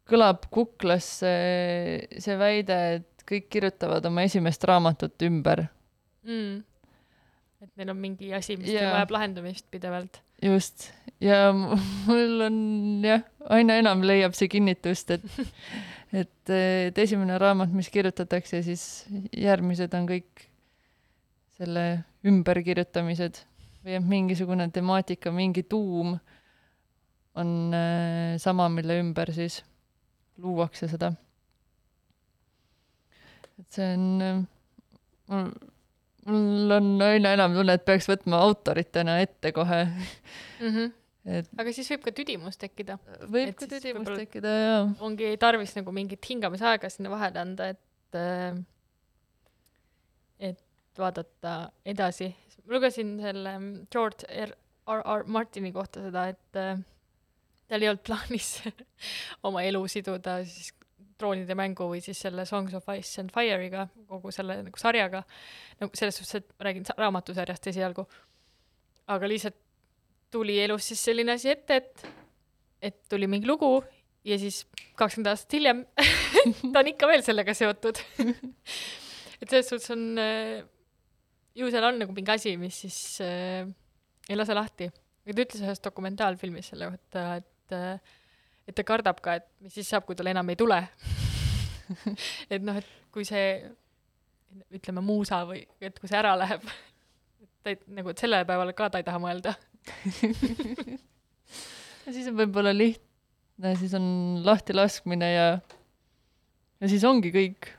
kõlab 0.09 0.47
kuklas 0.53 1.07
see, 1.23 2.21
see 2.21 2.37
väide, 2.39 2.79
et 2.99 3.12
et 3.23 3.29
kõik 3.29 3.49
kirjutavad 3.53 4.05
oma 4.11 4.27
esimest 4.27 4.65
raamatut 4.69 5.23
ümber 5.29 5.67
mm.. 6.27 6.59
et 7.63 7.71
neil 7.79 7.95
on 7.95 8.03
mingi 8.03 8.33
asi, 8.35 8.59
mis 8.59 8.75
ja. 8.75 8.91
vajab 8.97 9.15
lahendamist 9.15 9.69
pidevalt. 9.71 10.21
just, 10.43 10.91
ja 11.23 11.53
mul 12.09 12.47
on 12.49 12.59
jah, 13.07 13.23
aina 13.55 13.79
enam 13.83 14.03
leiab 14.07 14.35
see 14.39 14.51
kinnitust, 14.51 15.15
et 15.15 15.27
et, 16.23 16.51
et 16.51 16.99
esimene 16.99 17.39
raamat, 17.41 17.73
mis 17.73 17.89
kirjutatakse, 17.93 18.63
siis 18.67 19.07
järgmised 19.33 19.95
on 19.97 20.09
kõik 20.11 20.49
selle 21.57 21.87
ümberkirjutamised 22.27 23.43
või 23.83 23.97
et 23.99 24.07
mingisugune 24.07 24.69
temaatika, 24.75 25.33
mingi 25.35 25.65
tuum 25.67 26.15
on 27.39 27.53
äh, 27.75 28.37
sama, 28.43 28.69
mille 28.69 28.99
ümber 29.01 29.33
siis 29.35 29.63
luuakse 30.43 30.89
seda. 30.91 31.13
Et 33.63 33.79
see 33.79 33.93
on, 33.97 34.09
äh, 34.27 34.41
mul, 35.33 35.53
mul 36.29 36.79
on 36.79 36.91
aina 37.09 37.37
enam 37.39 37.55
tunne, 37.59 37.79
et 37.79 37.87
peaks 37.87 38.11
võtma 38.11 38.43
autoritena 38.49 39.21
ette 39.25 39.55
kohe 39.57 39.85
mm. 39.87 40.67
-hmm 40.67 40.99
et 41.23 41.47
aga 41.55 41.71
siis 41.75 41.87
võib 41.93 42.03
ka 42.03 42.13
tüdimus 42.19 42.59
tekkida. 42.59 42.99
võib 43.31 43.53
et 43.53 43.59
ka 43.59 43.69
tüdimus 43.71 44.09
tekkida, 44.11 44.53
jaa. 44.67 44.83
ongi 45.07 45.31
tarvis 45.39 45.75
nagu 45.77 45.95
mingit 45.95 46.27
hingamisaega 46.27 46.91
sinna 46.91 47.13
vahele 47.13 47.39
anda, 47.39 47.69
et 47.77 48.19
äh, 48.19 48.59
et 50.51 50.99
vaadata 50.99 51.71
edasi. 51.87 52.33
lugesin 52.67 53.21
selle 53.23 53.55
George 53.93 54.27
R. 54.27 54.55
R. 54.91 55.03
R. 55.03 55.25
Martini 55.27 55.73
kohta 55.73 56.03
seda, 56.03 56.27
et 56.35 56.59
äh, 56.59 56.83
tal 57.69 57.83
ei 57.83 57.93
olnud 57.93 58.03
plaanis 58.07 58.57
oma 59.47 59.63
elu 59.63 59.83
siduda 59.89 60.41
siis 60.45 60.73
troonide 61.19 61.57
mängu 61.59 61.89
või 61.91 62.01
siis 62.05 62.21
selle 62.25 62.45
Songs 62.49 62.75
of 62.79 62.89
Ice 62.97 63.21
and 63.23 63.33
Fire'iga, 63.35 63.87
kogu 64.09 64.33
selle 64.35 64.61
nagu 64.67 64.81
sarjaga, 64.81 65.23
nagu 65.81 65.99
selles 65.99 66.19
suhtes, 66.19 66.43
et 66.43 66.67
räägin 66.67 66.87
raamatusarjast 66.99 67.71
esialgu, 67.73 68.07
aga 69.13 69.31
lihtsalt 69.31 69.59
tuli 70.33 70.57
elus 70.63 70.89
siis 70.89 71.03
selline 71.11 71.37
asi 71.37 71.53
ette, 71.53 71.77
et, 71.77 72.07
et 72.83 73.03
tuli 73.11 73.29
mingi 73.29 73.49
lugu 73.49 73.75
ja 74.25 74.39
siis 74.41 74.63
kakskümmend 74.99 75.33
aastat 75.33 75.59
hiljem 75.59 75.85
ta 76.73 76.83
on 76.83 76.91
ikka 76.93 77.09
veel 77.11 77.25
sellega 77.27 77.55
seotud. 77.57 78.01
Et 79.43 79.51
selles 79.51 79.67
suhtes 79.67 79.91
on, 79.91 80.03
äh, 80.23 80.61
ju 81.59 81.67
seal 81.75 81.89
on 81.89 81.97
nagu 81.99 82.15
mingi 82.15 82.31
asi, 82.31 82.53
mis 82.61 82.77
siis 82.85 82.99
äh, 83.25 83.67
ei 84.29 84.39
lase 84.39 84.55
lahti. 84.55 84.87
ta 85.27 85.35
ütles 85.35 85.63
ühes 85.65 85.83
dokumentaalfilmis 85.83 86.69
selle 86.71 86.93
kohta, 86.93 87.25
et, 87.41 87.75
äh, 87.75 88.15
et 88.69 88.77
ta 88.77 88.85
kardab 88.87 89.21
ka, 89.25 89.39
et 89.41 89.47
mis 89.63 89.75
siis 89.75 89.89
saab, 89.89 90.07
kui 90.07 90.19
tal 90.19 90.31
enam 90.31 90.51
ei 90.53 90.59
tule 90.59 90.79
et 92.53 92.63
noh, 92.63 92.79
et 92.79 92.89
kui 93.15 93.27
see 93.29 93.47
ütleme, 94.73 95.03
muusa 95.05 95.43
või 95.49 95.65
et 95.81 95.99
kui 95.99 96.11
see 96.11 96.19
ära 96.19 96.35
läheb, 96.39 96.65
ta 97.65 97.73
ei, 97.73 97.79
nagu, 97.97 98.13
et 98.13 98.23
sellele 98.23 98.49
päevale 98.49 98.75
ka 98.77 98.91
ta 98.93 99.01
ei 99.01 99.07
taha 99.07 99.21
mõelda 99.23 99.55
ja 102.05 102.15
siis 102.15 102.29
on 102.31 102.39
võib-olla 102.39 102.73
lihtne, 102.75 103.75
siis 103.81 103.95
on 103.99 104.07
lahtilaskmine 104.47 105.31
ja, 105.33 105.47
ja 106.83 106.91
siis 106.91 107.05
ongi 107.09 107.33
kõik. 107.35 107.71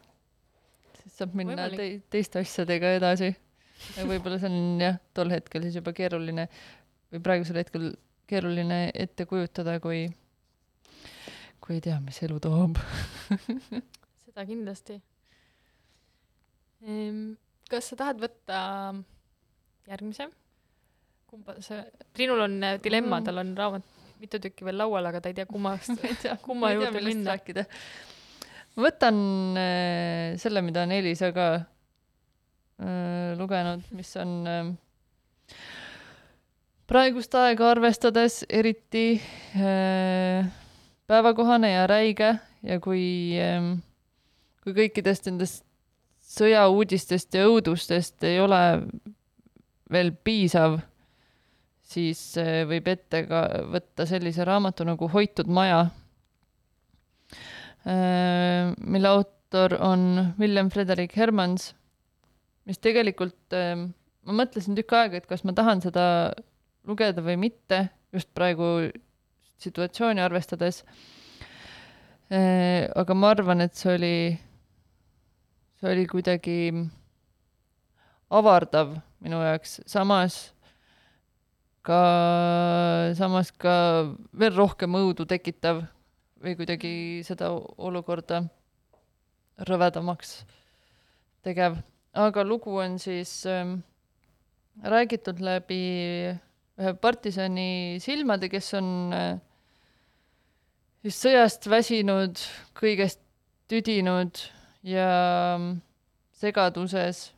siis 1.01 1.19
saab 1.21 1.35
minna 1.37 1.69
te 1.73 1.89
teiste 2.13 2.43
asjadega 2.43 2.95
edasi. 2.99 3.33
ja 3.97 4.07
võib-olla 4.09 4.39
see 4.41 4.51
on 4.51 4.83
jah, 4.83 4.99
tol 5.15 5.31
hetkel 5.33 5.67
siis 5.67 5.79
juba 5.79 5.95
keeruline 5.95 6.49
või 7.13 7.23
praegusel 7.23 7.61
hetkel 7.61 7.93
keeruline 8.29 8.87
ette 8.97 9.27
kujutada, 9.29 9.77
kui, 9.83 10.07
kui 11.63 11.77
ei 11.77 11.83
tea, 11.83 11.97
mis 12.03 12.19
elu 12.25 12.39
toob 12.43 12.79
seda 14.25 14.45
kindlasti. 14.47 14.99
Kas 17.71 17.91
sa 17.91 17.99
tahad 17.99 18.19
võtta 18.19 18.61
järgmise? 19.87 20.27
kumba 21.33 21.55
sa, 21.65 21.81
Triinul 22.13 22.43
on 22.45 22.57
äh, 22.61 22.75
dilemma 22.83 23.17
mm., 23.17 23.25
tal 23.25 23.41
on 23.41 23.53
raamat 23.57 23.85
mitu 24.21 24.39
tükki 24.39 24.65
veel 24.67 24.77
laual, 24.79 25.05
aga 25.09 25.19
ta 25.19 25.31
ei 25.31 25.37
tea 25.39 25.47
kummast, 25.49 25.97
kumma 26.45 26.71
juurde 26.75 27.01
minna. 27.03 27.35
ma 28.75 28.85
võtan 28.87 29.17
äh, 29.59 30.35
selle, 30.41 30.63
mida 30.65 30.85
on 30.85 30.93
Elisa 30.95 31.31
ka 31.35 31.47
äh, 31.57 33.33
lugenud, 33.39 33.83
mis 33.97 34.13
on 34.21 34.35
äh, 34.47 34.61
praegust 36.89 37.35
aega 37.39 37.71
arvestades 37.73 38.43
eriti 38.49 39.07
äh, 39.57 40.45
päevakohane 41.13 41.69
ja 41.75 41.85
räige 41.89 42.33
ja 42.65 42.79
kui 42.81 43.03
kui 44.63 44.75
kõikidest 44.77 45.27
nendest 45.29 45.63
sõjauudistest 46.33 47.35
ja 47.37 47.45
õudustest 47.49 48.23
ei 48.25 48.39
ole 48.41 48.61
veel 49.93 50.13
piisav, 50.25 50.79
siis 51.85 52.21
äh, 52.41 52.63
võib 52.69 52.87
ette 52.89 53.25
ka 53.29 53.43
võtta 53.73 54.07
sellise 54.09 54.45
raamatu 54.47 54.87
nagu 54.87 55.09
Hoitud 55.13 55.51
maja 55.51 55.83
äh,, 57.85 58.71
mille 58.79 59.11
autor 59.11 59.77
on 59.83 60.33
William 60.39 60.71
Frederick 60.73 61.13
Hermans, 61.19 61.73
mis 62.65 62.79
tegelikult 62.81 63.53
ma 64.23 64.37
mõtlesin 64.39 64.77
tükk 64.77 64.95
aega, 64.97 65.19
et 65.19 65.27
kas 65.29 65.43
ma 65.45 65.53
tahan 65.55 65.83
seda 65.83 66.05
lugeda 66.87 67.21
või 67.23 67.35
mitte, 67.45 67.85
just 68.15 68.31
praegu 68.35 68.87
situatsiooni 69.61 70.21
arvestades. 70.23 70.83
Äh, 72.33 72.89
aga 72.95 73.13
ma 73.13 73.33
arvan, 73.35 73.61
et 73.61 73.75
see 73.77 73.93
oli, 73.93 74.17
see 75.79 75.91
oli 75.91 76.05
kuidagi 76.09 76.57
avardav 78.33 78.95
minu 79.23 79.41
jaoks, 79.43 79.81
samas 79.87 80.37
ka, 81.85 82.01
samas 83.17 83.51
ka 83.59 83.75
veel 84.39 84.55
rohkem 84.55 84.97
õudu 84.99 85.27
tekitav 85.29 85.83
või 86.43 86.57
kuidagi 86.59 86.93
seda 87.27 87.51
olukorda 87.53 88.41
rõvedamaks 89.69 90.41
tegev. 91.45 91.77
aga 92.13 92.43
lugu 92.43 92.75
on 92.79 92.97
siis 92.99 93.45
ähm, 93.45 93.81
räägitud 94.83 95.39
läbi 95.39 96.33
ühe 96.79 96.93
partisani 96.97 97.99
silmade, 98.01 98.49
kes 98.49 98.71
on 98.79 98.87
äh, 99.13 99.35
siis 101.03 101.19
sõjast 101.21 101.67
väsinud, 101.69 102.41
kõigest 102.77 103.21
tüdinud 103.69 104.39
ja 104.87 105.09
mm, 105.59 105.77
segaduses. 106.39 107.29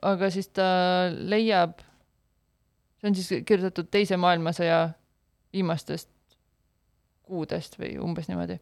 aga 0.00 0.30
siis 0.32 0.48
ta 0.48 0.66
leiab, 1.12 1.80
see 3.00 3.10
on 3.10 3.16
siis 3.16 3.44
kirjutatud 3.44 3.90
Teise 3.92 4.16
maailmasõja 4.16 4.94
viimastest 5.52 6.08
kuudest 7.28 7.76
või 7.78 7.98
umbes 8.00 8.28
niimoodi. 8.30 8.56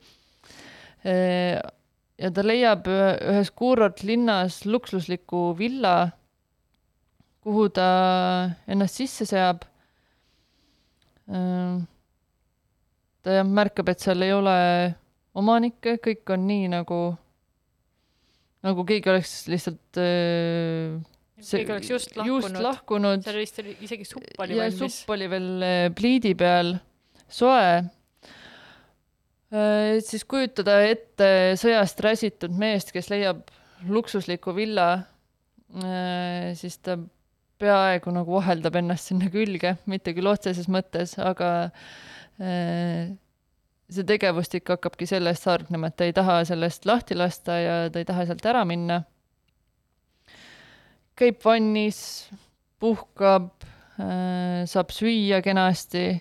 Äh, 1.07 1.59
ja 2.19 2.31
ta 2.35 2.43
leiab 2.47 2.87
ühes 2.91 3.51
kuurortlinnas 3.55 4.65
luksusliku 4.67 5.53
villa 5.59 6.11
kuhu 7.49 7.69
ta 7.73 7.89
ennast 8.69 9.01
sisse 9.01 9.25
seab. 9.29 9.65
Ehm, 11.29 11.85
ta 13.25 13.39
jah, 13.39 13.47
märkab, 13.49 13.89
et 13.93 14.05
seal 14.05 14.25
ei 14.25 14.35
ole 14.37 14.57
omanikke, 15.39 15.97
kõik 16.05 16.33
on 16.35 16.45
nii 16.49 16.69
nagu, 16.73 17.01
nagu 18.67 18.85
keegi 18.89 19.13
oleks 19.13 19.35
lihtsalt 19.49 20.01
äh, 20.03 20.97
see, 21.41 21.63
keegi 21.63 21.77
oleks 21.77 21.93
just 21.93 22.17
lahkunud, 22.19 22.49
just 22.49 22.65
lahkunud. 22.65 23.25
seal 23.27 23.41
vist 23.41 23.61
oli 23.63 23.77
isegi 23.87 24.09
supp 24.09 24.43
oli 24.45 24.59
valmis. 24.59 24.81
supp 24.81 25.15
oli 25.17 25.31
veel 25.33 25.51
äh, 25.65 25.85
pliidi 25.97 26.35
peal, 26.39 26.75
soe. 27.29 27.69
Äh, 29.49 29.93
siis 30.05 30.27
kujutada 30.29 30.81
ette 30.89 31.31
sõjast 31.61 32.03
räsitud 32.05 32.57
meest, 32.61 32.93
kes 32.93 33.09
leiab 33.13 33.47
luksusliku 33.89 34.53
villa, 34.57 34.89
siis 36.59 36.81
ta 36.83 36.97
peaaegu 37.59 38.13
nagu 38.15 38.39
vaheldab 38.39 38.77
ennast 38.81 39.11
sinna 39.11 39.31
külge, 39.33 39.75
mitte 39.91 40.15
küll 40.17 40.31
otseses 40.31 40.69
mõttes, 40.71 41.17
aga 41.21 41.51
äh, 42.39 43.11
see 43.89 44.07
tegevustik 44.09 44.69
hakkabki 44.75 45.09
sellest 45.11 45.49
hargnema, 45.49 45.91
et 45.91 45.99
ta 45.99 46.09
ei 46.09 46.15
taha 46.17 46.41
sellest 46.49 46.87
lahti 46.89 47.19
lasta 47.19 47.59
ja 47.59 47.79
ta 47.93 48.03
ei 48.03 48.09
taha 48.09 48.29
sealt 48.29 48.47
ära 48.47 48.65
minna. 48.69 49.03
käib 51.19 51.41
vannis, 51.43 52.29
puhkab, 52.79 53.51
äh, 53.99 54.63
saab 54.71 54.95
süüa 54.95 55.43
kenasti, 55.43 56.21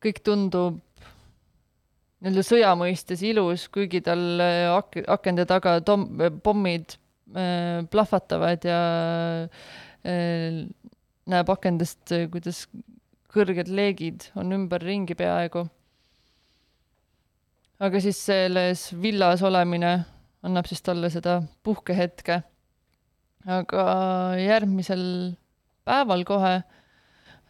kõik 0.00 0.22
tundub 0.24 0.80
nii-öelda 2.22 2.44
sõja 2.46 2.70
mõistes 2.78 3.20
ilus, 3.26 3.66
kuigi 3.68 4.00
tal 4.00 4.40
ak-, 4.78 5.02
akende 5.12 5.44
taga 5.44 5.76
tom-, 5.84 6.08
pommid 6.40 6.96
äh, 7.36 7.84
plahvatavad 7.92 8.64
ja 8.64 8.80
Äh, 9.44 9.91
näeb 10.02 11.52
akendest, 11.52 12.04
äh, 12.14 12.26
kuidas 12.30 12.64
kõrged 13.32 13.70
leegid 13.72 14.28
on 14.36 14.52
ümberringi 14.56 15.16
peaaegu. 15.18 15.66
aga 17.82 17.98
siis 17.98 18.18
selles 18.28 18.92
villas 18.94 19.42
olemine 19.42 20.04
annab 20.46 20.68
siis 20.70 20.82
talle 20.82 21.10
seda 21.10 21.40
puhkehetke. 21.62 22.42
aga 23.46 23.84
järgmisel 24.38 25.36
päeval 25.84 26.24
kohe 26.24 26.54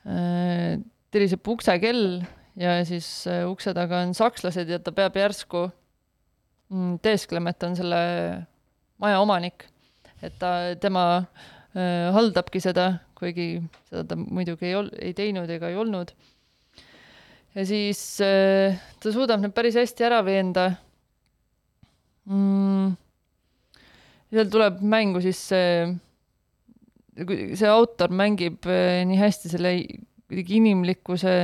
äh, 0.06 0.78
tiriseb 1.10 1.48
uksekell 1.48 2.22
ja 2.56 2.84
siis 2.84 3.26
äh, 3.26 3.48
ukse 3.48 3.74
taga 3.74 4.02
on 4.02 4.14
sakslased 4.14 4.68
ja 4.68 4.78
ta 4.78 4.92
peab 4.92 5.16
järsku 5.16 5.70
mm,, 6.68 7.00
teesklema, 7.02 7.50
et 7.50 7.62
on 7.62 7.76
selle 7.76 8.00
maja 8.98 9.20
omanik. 9.20 9.68
et 10.22 10.38
ta, 10.38 10.76
tema 10.80 11.16
äh, 11.16 11.61
haldabki 11.72 12.60
seda, 12.60 12.86
kuigi 13.16 13.62
seda 13.88 14.04
ta 14.10 14.18
muidugi 14.18 14.68
ei 14.68 14.76
ol-, 14.76 14.92
ei 15.00 15.14
teinud 15.16 15.50
ega 15.50 15.70
ei 15.72 15.78
olnud. 15.80 16.12
ja 17.54 17.66
siis 17.68 18.00
äh, 18.24 18.78
ta 19.00 19.12
suudab 19.12 19.40
need 19.40 19.54
päris 19.56 19.76
hästi 19.80 20.08
ära 20.08 20.22
veenda 20.24 20.70
mm,. 22.28 22.94
seal 24.32 24.52
tuleb 24.52 24.80
mängu 24.80 25.20
siis 25.24 25.40
see, 25.52 25.92
see 27.56 27.68
autor 27.68 28.12
mängib 28.12 28.68
äh, 28.68 29.02
nii 29.08 29.20
hästi 29.20 29.52
selle 29.52 29.76
kuidagi 30.32 30.56
inimlikkuse 30.56 31.36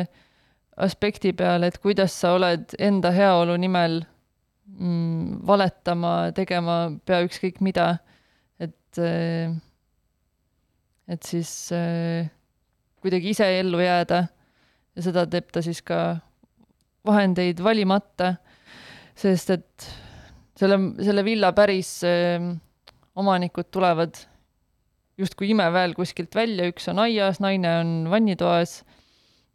aspekti 0.78 1.32
peale, 1.36 1.68
et 1.68 1.78
kuidas 1.82 2.14
sa 2.20 2.32
oled 2.36 2.72
enda 2.78 3.10
heaolu 3.12 3.56
nimel 3.60 4.00
mm, 4.78 5.40
valetama, 5.46 6.30
tegema 6.36 6.78
pea 7.04 7.20
ükskõik 7.26 7.60
mida, 7.64 7.98
et 8.62 9.00
äh, 9.02 9.52
et 11.08 11.24
siis 11.24 11.50
äh, 11.72 12.28
kuidagi 13.02 13.32
ise 13.34 13.48
ellu 13.60 13.80
jääda. 13.82 14.24
Ja 14.96 15.04
seda 15.06 15.24
teeb 15.30 15.50
ta 15.54 15.62
siis 15.62 15.80
ka 15.86 16.18
vahendeid 17.06 17.60
valimata, 17.62 18.34
sest 19.18 19.52
et 19.54 19.88
selle, 20.58 20.78
selle 20.98 21.24
villa 21.26 21.52
päris 21.56 22.00
äh, 22.06 22.42
omanikud 23.18 23.70
tulevad 23.74 24.18
justkui 25.18 25.50
imeväel 25.50 25.96
kuskilt 25.98 26.34
välja, 26.38 26.68
üks 26.70 26.86
on 26.92 27.00
aias, 27.02 27.40
naine 27.42 27.74
on 27.80 27.92
vannitoas. 28.10 28.82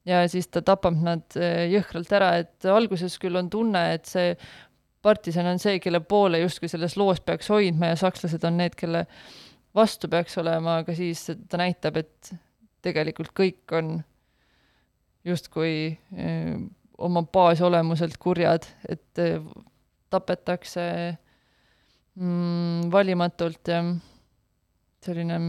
Ja 0.08 0.26
siis 0.28 0.50
ta 0.52 0.60
tapab 0.66 0.98
nad 1.00 1.38
äh, 1.40 1.70
jõhkralt 1.72 2.12
ära, 2.16 2.34
et 2.44 2.68
alguses 2.68 3.16
küll 3.22 3.40
on 3.40 3.52
tunne, 3.52 3.86
et 3.96 4.10
see 4.10 4.34
partisan 5.04 5.48
on 5.52 5.60
see, 5.60 5.80
kelle 5.84 6.00
poole 6.08 6.42
justkui 6.42 6.72
selles 6.72 6.98
loos 7.00 7.22
peaks 7.24 7.50
hoidma 7.52 7.92
ja 7.92 8.00
sakslased 8.00 8.44
on 8.48 8.60
need, 8.60 8.76
kelle 8.80 9.06
vastu 9.76 10.10
peaks 10.12 10.38
olema, 10.42 10.80
aga 10.84 10.96
siis 10.98 11.26
ta 11.50 11.60
näitab, 11.62 12.00
et 12.04 12.34
tegelikult 12.84 13.34
kõik 13.38 13.76
on 13.78 13.96
justkui 15.26 15.76
äh, 15.92 16.56
oma 17.04 17.24
baasolemuselt 17.26 18.18
kurjad, 18.22 18.68
et 18.90 19.22
tapetakse 20.14 20.86
mm, 22.16 22.90
valimatult 22.94 23.72
ja 23.72 23.80
selline, 25.04 25.40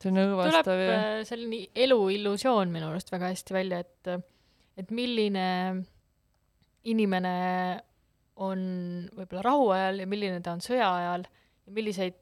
selline 0.00 0.24
õõvastav 0.30 0.82
ja... 0.82 0.96
Äh, 0.96 1.20
selline 1.28 1.66
elu 1.86 2.00
illusioon 2.16 2.72
minu 2.72 2.90
arust 2.90 3.12
väga 3.14 3.32
hästi 3.32 3.56
välja, 3.56 3.82
et, 3.84 4.28
et 4.80 4.92
milline 4.94 5.46
inimene 6.88 7.34
on 8.38 8.60
võib-olla 9.16 9.42
rahuajal 9.44 10.04
ja 10.04 10.08
milline 10.10 10.42
ta 10.44 10.54
on 10.54 10.62
sõja 10.64 10.88
ajal 11.00 11.26
ja 11.26 11.74
milliseid 11.74 12.18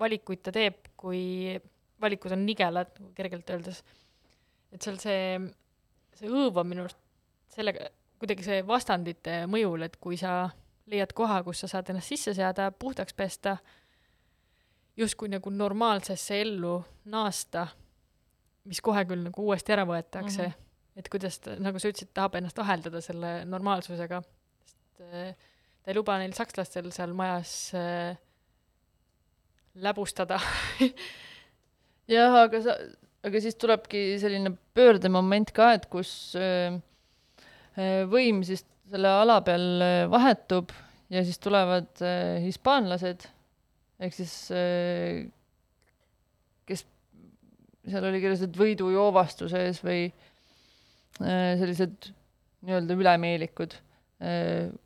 valikuid 0.00 0.42
ta 0.44 0.52
teeb, 0.54 0.90
kui 0.96 1.54
valikud 2.00 2.32
on 2.34 2.44
nigelad, 2.46 2.92
kergelt 3.16 3.50
öeldes. 3.50 3.82
et 4.72 4.82
seal 4.82 4.98
see, 5.02 5.38
see 6.16 6.30
õõv 6.30 6.60
on 6.62 6.68
minu 6.70 6.84
arust 6.86 7.00
sellega, 7.50 7.90
kuidagi 8.20 8.46
see 8.46 8.62
vastandite 8.66 9.42
mõjul, 9.50 9.84
et 9.86 9.96
kui 10.00 10.18
sa 10.20 10.50
leiad 10.90 11.12
koha, 11.16 11.40
kus 11.46 11.64
sa 11.64 11.70
saad 11.70 11.90
ennast 11.90 12.12
sisse 12.12 12.34
seada, 12.36 12.70
puhtaks 12.70 13.14
pesta, 13.16 13.56
justkui 14.98 15.30
nagu 15.32 15.52
normaalsesse 15.54 16.40
ellu 16.44 16.78
naasta, 17.10 17.66
mis 18.68 18.82
kohe 18.84 19.04
küll 19.08 19.24
nagu 19.28 19.46
uuesti 19.46 19.74
ära 19.74 19.86
võetakse 19.88 20.42
mm, 20.42 20.50
-hmm. 20.50 20.98
et 21.00 21.08
kuidas 21.08 21.38
ta, 21.40 21.56
nagu 21.58 21.78
sa 21.78 21.90
ütlesid, 21.90 22.12
tahab 22.14 22.36
ennast 22.38 22.58
aheldada 22.58 23.00
selle 23.00 23.44
normaalsusega, 23.48 24.22
sest 24.64 25.04
äh, 25.06 25.34
ta 25.82 25.90
ei 25.90 25.96
luba 25.96 26.18
neil 26.20 26.34
sakslastel 26.36 26.90
seal 26.92 27.14
majas 27.16 27.54
äh, 27.74 28.18
läbustada. 29.74 30.40
Jah, 32.10 32.34
aga 32.42 32.62
sa, 32.64 32.74
aga 33.26 33.42
siis 33.42 33.58
tulebki 33.60 34.16
selline 34.18 34.56
pöördemoment 34.74 35.52
ka, 35.54 35.72
et 35.78 35.86
kus 35.92 36.32
äh, 36.38 36.80
Äh, 37.78 38.04
võim 38.10 38.42
siis 38.46 38.64
selle 38.90 39.10
ala 39.22 39.38
peal 39.46 39.66
äh, 39.84 40.04
vahetub 40.10 40.72
ja 41.10 41.22
siis 41.26 41.38
tulevad 41.42 42.02
hispaanlased. 42.44 43.26
Ehk 44.00 44.14
siis 44.16 44.32
kes 46.70 46.84
seal 47.90 48.06
oli 48.08 48.20
kirjas, 48.22 48.44
et 48.46 48.54
võidujoovastuses 48.56 49.82
või 49.84 50.06
sellised 51.18 52.06
nii-öelda 52.62 52.96
ülemeelikud 52.96 53.74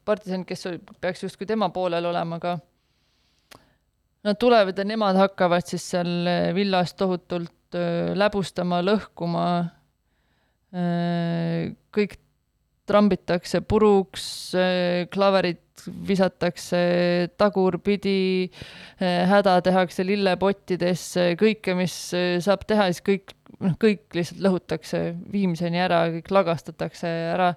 partisanid, 0.09 0.49
kes 0.49 0.67
peaks 1.05 1.23
justkui 1.27 1.47
tema 1.47 1.69
poolel 1.77 2.09
olema, 2.09 2.41
aga 2.41 2.57
nad 4.25 4.39
tulevad 4.41 4.79
ja 4.79 4.87
nemad 4.89 5.19
hakkavad 5.21 5.67
siis 5.69 5.85
seal 5.95 6.29
villas 6.57 6.95
tohutult 6.99 7.53
läbustama, 8.15 8.81
lõhkuma, 8.87 9.47
kõik 11.95 12.17
trambitakse 12.89 13.63
puruks, 13.65 14.27
klaverit 15.13 15.85
visatakse 16.09 16.81
tagurpidi, 17.41 18.51
häda 19.01 19.57
tehakse 19.65 20.07
lillepottidesse, 20.07 21.33
kõike, 21.41 21.75
mis 21.79 21.95
saab 22.45 22.65
teha, 22.69 22.89
siis 22.93 23.05
kõik, 23.05 23.35
noh, 23.65 23.77
kõik 23.81 24.07
lihtsalt 24.17 24.43
lõhutakse 24.45 25.03
viimseni 25.33 25.83
ära, 25.85 26.05
kõik 26.19 26.31
lagastatakse 26.35 27.11
ära. 27.35 27.55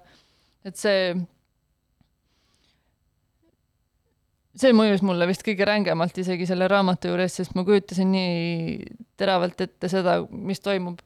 et 0.64 0.76
see, 0.76 1.14
see 4.56 4.72
mõjus 4.72 5.02
mulle 5.06 5.26
vist 5.28 5.44
kõige 5.46 5.66
rängemalt 5.68 6.18
isegi 6.18 6.46
selle 6.48 6.68
raamatu 6.70 7.12
juures, 7.12 7.36
sest 7.40 7.54
ma 7.58 7.64
kujutasin 7.64 8.10
nii 8.12 8.92
teravalt 9.20 9.60
ette 9.60 9.90
seda, 9.92 10.20
mis 10.30 10.60
toimub 10.64 11.02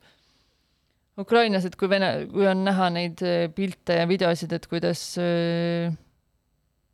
Ukrainas, 1.20 1.66
et 1.68 1.76
kui 1.76 1.90
Vene, 1.92 2.12
kui 2.32 2.46
on 2.48 2.62
näha 2.64 2.88
neid 2.94 3.20
äh, 3.26 3.48
pilte 3.52 3.98
ja 4.00 4.06
videosid, 4.08 4.52
et 4.56 4.66
kuidas 4.70 5.02
äh, 5.20 5.92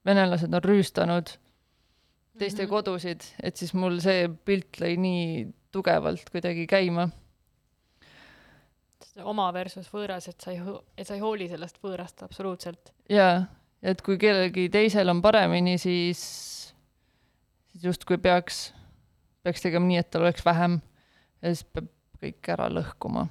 venelased 0.09 0.55
on 0.55 0.65
rüüstanud 0.65 1.37
teiste 2.39 2.63
mm 2.63 2.67
-hmm. 2.67 2.71
kodusid, 2.71 3.21
et 3.43 3.57
siis 3.57 3.75
mul 3.75 4.01
see 4.01 4.29
pilt 4.45 4.81
lõi 4.81 4.97
nii 4.99 5.47
tugevalt 5.73 6.31
kuidagi 6.31 6.67
käima. 6.67 7.09
oma 9.25 9.53
versus 9.53 9.89
võõras, 9.91 10.29
et 10.29 10.41
sa 10.41 10.53
ei, 10.53 10.61
et 10.97 11.07
sa 11.07 11.15
ei 11.15 11.21
hooli 11.21 11.49
sellest 11.49 11.79
võõrast 11.83 12.23
absoluutselt. 12.23 12.93
jaa, 13.09 13.47
et 13.83 14.03
kui 14.03 14.19
kellelgi 14.19 14.69
teisel 14.73 15.09
on 15.13 15.23
paremini, 15.23 15.79
siis, 15.79 16.21
siis 17.73 17.89
justkui 17.91 18.19
peaks, 18.23 18.69
peaks 19.43 19.65
tegema 19.65 19.87
nii, 19.87 20.03
et 20.03 20.11
tal 20.11 20.27
oleks 20.27 20.45
vähem 20.47 20.81
ja 21.43 21.53
siis 21.53 21.67
peab 21.73 21.93
kõik 22.19 22.49
ära 22.51 22.67
lõhkuma 22.73 23.29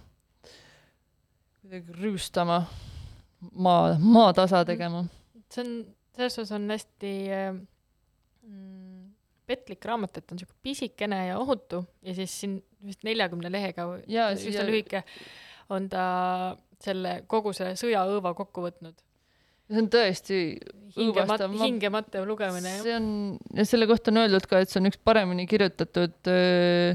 kuidagi 1.68 1.96
rüüstama, 2.00 2.62
maa, 3.60 3.96
maatasa 4.00 4.64
tegema. 4.68 5.04
see 5.52 5.64
on, 5.64 5.72
selles 6.16 6.38
suhtes 6.38 6.54
on 6.56 6.70
hästi 6.72 7.12
mm, 8.48 9.02
petlik 9.48 9.84
raamat, 9.86 10.18
et 10.18 10.32
on 10.32 10.40
niisugune 10.40 10.64
pisikene 10.64 11.20
ja 11.28 11.40
ohutu 11.40 11.82
ja 12.04 12.16
siis 12.16 12.38
siin 12.40 12.58
vist 12.88 13.04
neljakümne 13.08 13.52
lehega, 13.52 13.90
üsna 14.08 14.64
lühike, 14.68 15.04
on 15.74 15.90
ta 15.92 16.06
selle, 16.84 17.22
kogu 17.28 17.52
selle 17.58 17.76
sõjaõõva 17.80 18.32
kokku 18.38 18.64
võtnud. 18.70 19.04
See 19.68 19.82
on 19.84 19.90
tõesti 19.92 20.40
hingemata, 20.98 21.50
hingemata 21.62 22.24
lugemine. 22.28 22.78
see 22.84 22.96
on, 22.96 23.10
ja 23.56 23.66
selle 23.68 23.88
kohta 23.90 24.14
on 24.14 24.24
öeldud 24.24 24.48
ka, 24.50 24.62
et 24.64 24.72
see 24.72 24.82
on 24.82 24.90
üks 24.92 25.00
paremini 25.04 25.48
kirjutatud 25.50 26.32
öö, 26.32 26.94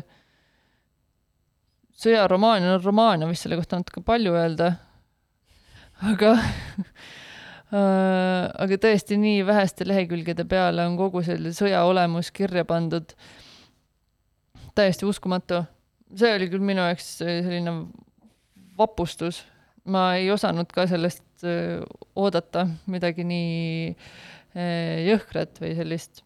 sõjaromaan, 2.02 2.64
no 2.64 2.78
romaan 2.82 3.22
on 3.22 3.32
vist 3.32 3.46
selle 3.46 3.58
kohta 3.60 3.80
natuke 3.80 4.02
palju 4.06 4.34
öelda, 4.38 4.72
aga 6.10 6.34
aga 7.72 8.76
tõesti 8.80 9.16
nii 9.20 9.44
väheste 9.48 9.86
lehekülgede 9.88 10.44
peale 10.48 10.84
on 10.88 10.98
kogu 10.98 11.22
selle 11.24 11.54
sõja 11.56 11.84
olemus 11.88 12.32
kirja 12.34 12.66
pandud. 12.68 13.14
täiesti 14.74 15.06
uskumatu. 15.06 15.64
see 16.16 16.34
oli 16.34 16.48
küll 16.52 16.64
minu 16.64 16.84
jaoks 16.84 17.18
selline 17.22 17.76
vapustus. 18.78 19.44
Ma 19.84 20.02
ei 20.18 20.30
osanud 20.30 20.70
ka 20.72 20.86
sellest 20.90 21.46
oodata 22.14 22.66
midagi 22.86 23.24
nii 23.26 23.94
jõhkrat 25.08 25.58
või 25.62 25.72
sellist, 25.78 26.22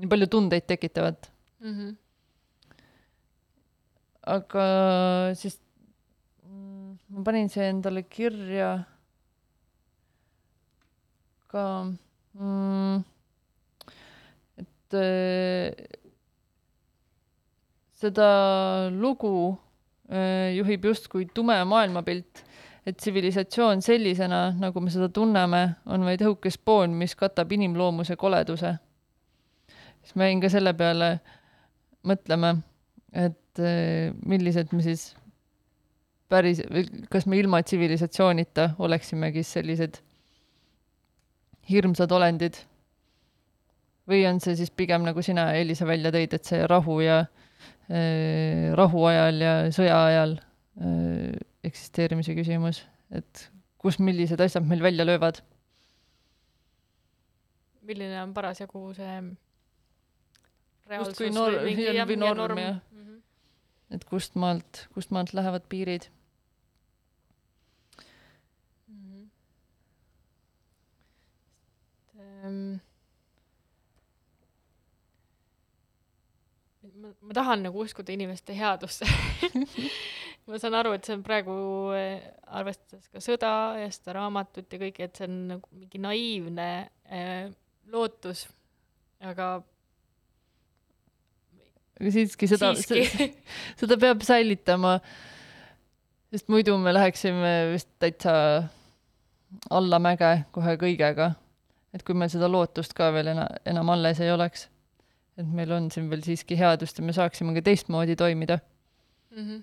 nii 0.00 0.08
palju 0.10 0.30
tundeid 0.32 0.66
tekitavat 0.66 1.28
mm. 1.60 1.74
-hmm 1.74 1.98
aga 4.30 4.64
siis 5.38 5.56
mm, 6.44 6.98
ma 7.14 7.24
panin 7.24 7.48
see 7.52 7.68
endale 7.70 8.02
kirja 8.04 8.70
ka 11.50 11.64
mm,, 12.36 13.00
et 14.60 14.98
seda 18.00 18.28
lugu 18.92 19.56
juhib 20.10 20.86
justkui 20.90 21.28
tume 21.34 21.56
maailmapilt, 21.70 22.44
et 22.86 22.96
tsivilisatsioon 22.96 23.82
sellisena, 23.82 24.50
nagu 24.58 24.80
me 24.80 24.90
seda 24.90 25.10
tunneme, 25.12 25.62
on 25.86 26.04
vaid 26.06 26.22
õhuke 26.24 26.50
spoon, 26.52 26.94
mis 26.96 27.14
katab 27.16 27.52
inimloomuse 27.52 28.16
koleduse. 28.16 28.74
siis 30.02 30.16
ma 30.16 30.30
jäin 30.30 30.40
ka 30.40 30.48
selle 30.48 30.72
peale 30.74 31.10
mõtlema, 32.08 32.54
et 33.12 33.60
millised 34.26 34.72
me 34.72 34.82
siis 34.82 35.10
päris, 36.30 36.62
kas 37.10 37.26
me 37.26 37.38
ilma 37.38 37.62
tsivilisatsioonita 37.62 38.70
oleksimegi 38.78 39.42
sellised 39.44 40.00
hirmsad 41.70 42.12
olendid 42.12 42.58
või 44.10 44.24
on 44.28 44.40
see 44.42 44.56
siis 44.58 44.72
pigem 44.74 45.04
nagu 45.06 45.22
sina, 45.22 45.50
Elisa, 45.58 45.86
välja 45.86 46.12
tõid, 46.14 46.34
et 46.34 46.48
see 46.48 46.64
rahu 46.70 46.98
ja 47.04 47.20
äh, 47.22 48.70
rahuajal 48.78 49.42
ja 49.44 49.54
sõja 49.74 50.00
ajal 50.08 50.36
äh, 50.80 51.36
eksisteerimise 51.64 52.34
küsimus, 52.34 52.84
et 53.12 53.50
kus 53.80 53.98
millised 54.00 54.40
asjad 54.40 54.66
meil 54.66 54.82
välja 54.82 55.06
löövad? 55.06 55.42
milline 57.90 58.22
on 58.22 58.34
parasjagu 58.34 58.82
see 58.94 59.14
reaalsus 60.90 61.34
nor- 61.34 61.56
või 61.58 61.74
mingi 61.74 61.86
jah, 61.96 62.12
norm, 62.18 62.38
norm 62.42 62.60
jah 62.60 62.76
mm. 62.76 63.06
-hmm. 63.06 63.96
et 63.96 64.04
kust 64.10 64.36
maalt, 64.38 64.84
kust 64.94 65.14
maalt 65.14 65.32
lähevad 65.34 65.66
piirid 65.72 66.10
mm. 68.88 69.00
-hmm. 69.00 69.26
Um 72.44 72.80
ma, 77.00 77.14
ma 77.20 77.34
tahan 77.34 77.62
nagu 77.66 77.80
uskuda 77.80 78.12
inimeste 78.12 78.56
headusse 78.56 79.06
ma 80.48 80.60
saan 80.60 80.76
aru, 80.80 80.94
et 80.96 81.06
see 81.06 81.16
on 81.16 81.24
praegu, 81.26 81.56
eh, 81.96 82.22
arvestades 82.58 83.10
ka 83.12 83.22
sõda 83.22 83.52
ja 83.80 83.90
seda 83.94 84.16
raamatut 84.18 84.72
ja 84.72 84.80
kõike, 84.82 85.06
et 85.06 85.18
see 85.18 85.28
on 85.28 85.36
nagu 85.54 85.74
mingi 85.76 86.00
naiivne 86.02 86.70
äh, 87.10 87.50
lootus, 87.92 88.46
aga 89.20 89.50
aga 92.00 92.14
siiski 92.16 92.48
seda, 92.52 92.72
seda 92.78 94.00
peab 94.00 94.24
säilitama, 94.26 94.96
sest 96.32 96.50
muidu 96.52 96.78
me 96.80 96.94
läheksime 96.96 97.54
vist 97.74 97.90
täitsa 98.02 98.34
allamäge 99.70 100.44
kohe 100.54 100.76
kõigega. 100.80 101.32
et 101.92 102.04
kui 102.06 102.14
meil 102.14 102.30
seda 102.30 102.48
lootust 102.48 102.94
ka 102.94 103.10
veel 103.14 103.32
ena-, 103.32 103.50
enam 103.66 103.88
alles 103.90 104.20
ei 104.22 104.30
oleks 104.30 104.68
et 105.40 105.50
meil 105.56 105.72
on 105.74 105.88
siin 105.92 106.08
veel 106.10 106.22
siiski 106.24 106.58
headust 106.58 107.00
ja 107.00 107.06
me 107.06 107.14
saaksime 107.16 107.54
ka 107.56 107.62
teistmoodi 107.66 108.16
toimida 108.18 108.58
mm. 108.60 109.42
-hmm. 109.42 109.62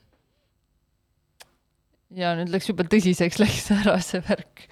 Ja 2.16 2.34
nüüd 2.38 2.52
läks 2.54 2.70
jube 2.70 2.86
tõsiseks, 2.88 3.40
läks 3.44 3.68
ära 3.76 3.98
see 4.04 4.22
värk. 4.28 4.66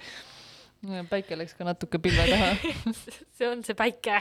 päike 1.10 1.36
läks 1.38 1.56
ka 1.58 1.66
natuke 1.66 1.98
pilve 2.02 2.26
taha 2.30 2.50
see 3.36 3.48
on 3.48 3.64
see 3.66 3.76
päike 3.76 4.20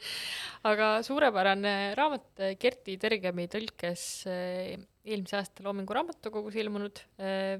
aga 0.70 0.98
suurepärane 1.06 1.94
raamat 1.98 2.44
Kerti 2.58 2.96
Tergemi 3.00 3.48
tõlkes 3.50 4.04
eh, 4.30 4.78
eelmise 5.04 5.38
aasta 5.38 5.66
Loomingu 5.66 5.94
Raamatukogus 5.94 6.56
ilmunud 6.58 7.02
eh, 7.22 7.58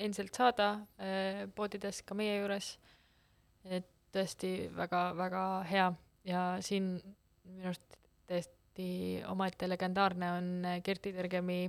endiselt 0.00 0.36
saada 0.36 0.72
eh, 0.98 1.46
poodides 1.54 2.02
ka 2.06 2.16
meie 2.18 2.38
juures. 2.38 2.76
et 3.64 3.88
tõesti 4.14 4.70
väga-väga 4.74 5.44
hea 5.70 5.90
ja 6.26 6.44
siin 6.64 6.94
minu 7.50 7.70
arust 7.70 7.98
täiesti 8.26 9.20
omaette 9.28 9.68
legendaarne 9.68 10.30
on 10.38 10.48
Kerti 10.82 11.12
Tergemi 11.14 11.64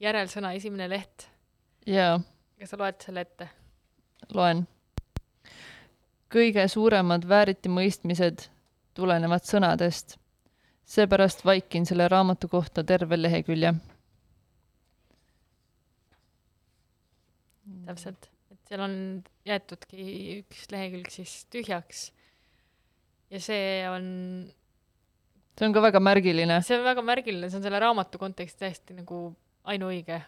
järelsõna 0.00 0.54
esimene 0.56 0.88
leht. 0.90 1.29
Jaa. 1.90 2.20
kas 2.60 2.72
sa 2.72 2.78
loed 2.80 3.02
selle 3.04 3.24
ette? 3.26 3.48
loen. 4.34 4.64
kõige 6.30 6.66
suuremad 6.70 7.26
vääritimõistmised 7.28 8.46
tulenevad 8.94 9.46
sõnadest. 9.46 10.18
seepärast 10.84 11.44
vaikin 11.44 11.86
selle 11.86 12.08
raamatu 12.08 12.48
kohta 12.48 12.84
terve 12.84 13.18
lehekülje. 13.20 13.74
täpselt, 17.86 18.30
et 18.50 18.58
seal 18.68 18.86
on 18.86 18.94
jäetudki 19.46 20.06
üks 20.40 20.70
lehekülg 20.70 21.10
siis 21.10 21.44
tühjaks. 21.50 22.10
ja 23.30 23.40
see 23.42 23.88
on 23.90 24.06
see 25.58 25.68
on 25.68 25.74
ka 25.76 25.82
väga 25.82 26.00
märgiline. 26.00 26.62
see 26.64 26.78
on 26.78 26.84
väga 26.84 27.02
märgiline, 27.04 27.50
see 27.50 27.58
on 27.58 27.64
selle 27.66 27.80
raamatu 27.82 28.18
kontekstis 28.18 28.60
täiesti 28.60 28.96
nagu 28.96 29.30
ainuõige. 29.68 30.22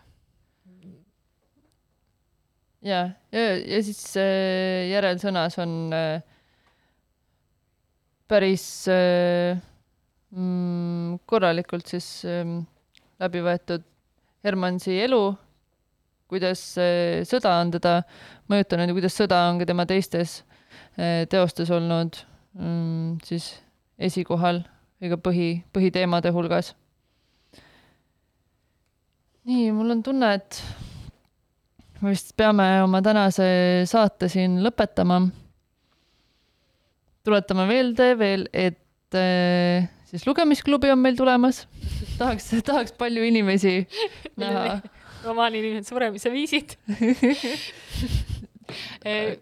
Ja, 2.82 3.02
ja, 3.32 3.42
ja 3.58 3.80
siis 3.84 4.02
äh, 4.20 4.90
järelsõnas 4.90 5.58
on 5.62 5.74
äh, 5.94 6.22
päris 8.30 8.66
äh, 8.90 9.60
mm, 10.34 11.20
korralikult 11.28 11.90
siis 11.90 12.08
äh, 12.28 12.44
läbi 13.22 13.42
võetud 13.44 13.86
Hermansi 14.42 14.96
elu, 15.04 15.22
kuidas 16.30 16.64
äh, 16.82 17.22
sõda 17.28 17.54
on 17.62 17.70
teda 17.76 18.00
mõjutanud 18.50 18.90
ja 18.90 18.98
kuidas 18.98 19.18
sõda 19.18 19.44
on 19.50 19.62
ka 19.62 19.68
tema 19.70 19.86
teistes 19.86 20.40
äh, 20.98 21.22
teostes 21.30 21.70
olnud 21.70 22.18
mm, 22.58 23.20
siis 23.26 23.52
esikohal 24.02 24.64
ka 25.02 25.18
põhi, 25.18 25.64
põhiteemade 25.74 26.30
hulgas. 26.34 26.76
nii, 29.42 29.72
mul 29.74 29.90
on 29.96 30.02
tunne, 30.06 30.28
et 30.38 30.58
me 32.02 32.10
vist 32.10 32.32
peame 32.38 32.64
oma 32.82 32.98
tänase 33.04 33.46
saate 33.86 34.28
siin 34.30 34.58
lõpetama. 34.64 35.20
tuletame 37.22 37.66
meelde 37.68 38.08
veel, 38.18 38.48
et 38.52 39.14
äh, 39.14 39.86
siis 40.10 40.26
lugemisklubi 40.26 40.90
on 40.90 40.98
meil 40.98 41.16
tulemas. 41.18 41.66
tahaks, 42.18 42.48
tahaks 42.66 42.96
palju 42.98 43.22
inimesi 43.28 43.86
näha. 44.42 44.80
romaani 45.22 45.60
nimed 45.62 45.86
Suremise 45.86 46.32
viisid 46.34 46.74
eh, 49.06 49.38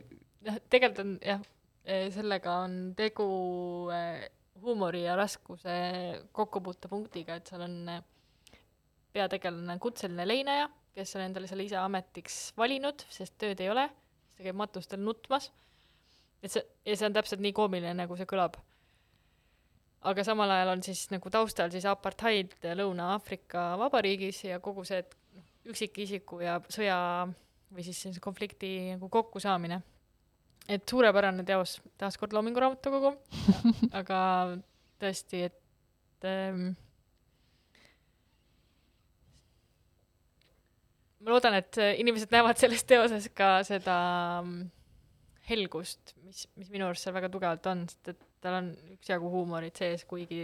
tegelikult 0.69 1.01
on 1.01 1.15
jah, 1.25 1.41
eh, 1.89 2.11
sellega 2.13 2.59
on 2.67 2.75
tegu 2.99 3.31
huumori 4.61 5.07
ja 5.07 5.17
raskuse 5.17 5.79
kokkupuutepunktiga, 6.37 7.41
et 7.41 7.49
seal 7.49 7.65
on 7.65 7.79
peategelane 9.17 9.79
kutseline 9.81 10.29
leinaja, 10.29 10.69
kes 11.01 11.17
on 11.17 11.25
endale 11.25 11.49
selle 11.51 11.67
ise 11.67 11.79
ametiks 11.81 12.39
valinud, 12.61 13.05
sest 13.13 13.39
tööd 13.41 13.61
ei 13.65 13.73
ole, 13.73 13.87
siis 13.89 14.41
ta 14.41 14.49
käib 14.49 14.59
matustel 14.61 15.03
nutmas. 15.03 15.51
et 16.43 16.53
see, 16.53 16.65
ja 16.87 16.97
see 16.97 17.09
on 17.09 17.17
täpselt 17.17 17.43
nii 17.45 17.57
koomiline, 17.57 17.97
nagu 18.03 18.17
see 18.17 18.29
kõlab. 18.29 18.59
aga 20.13 20.25
samal 20.25 20.53
ajal 20.55 20.75
on 20.77 20.83
siis 20.85 21.07
nagu 21.13 21.33
taustal 21.33 21.73
siis 21.73 21.85
apartheid 21.89 22.55
Lõuna-Aafrika 22.65 23.75
Vabariigis 23.81 24.45
ja 24.45 24.61
kogu 24.61 24.85
see 24.89 25.03
üksikisiku 25.69 26.41
ja 26.41 26.61
sõja 26.73 26.99
või 27.71 27.85
siis 27.85 28.01
sellise 28.01 28.23
konflikti 28.25 28.95
nagu 28.95 29.09
kokkusaamine 29.13 29.83
et 30.71 30.87
suurepärane 30.89 31.45
teos, 31.47 31.79
taaskord 31.99 32.35
Loomingu 32.35 32.63
Raamatukogu 32.63 33.15
aga 34.01 34.21
tõesti, 35.01 35.47
et 35.49 36.29
ähm, 36.29 36.73
ma 41.21 41.35
loodan, 41.35 41.57
et 41.61 41.79
inimesed 42.01 42.33
näevad 42.33 42.61
selles 42.61 42.85
teoses 42.89 43.29
ka 43.37 43.61
seda 43.67 43.97
mm, 44.41 44.67
helgust, 45.51 46.15
mis, 46.25 46.47
mis 46.57 46.73
minu 46.73 46.89
arust 46.89 47.07
seal 47.07 47.17
väga 47.17 47.31
tugevalt 47.33 47.71
on, 47.71 47.87
sest 47.91 48.15
et 48.15 48.21
tal 48.41 48.59
on 48.63 48.73
üksjagu 48.97 49.31
huumorit 49.31 49.77
sees, 49.77 50.07
kuigi 50.09 50.43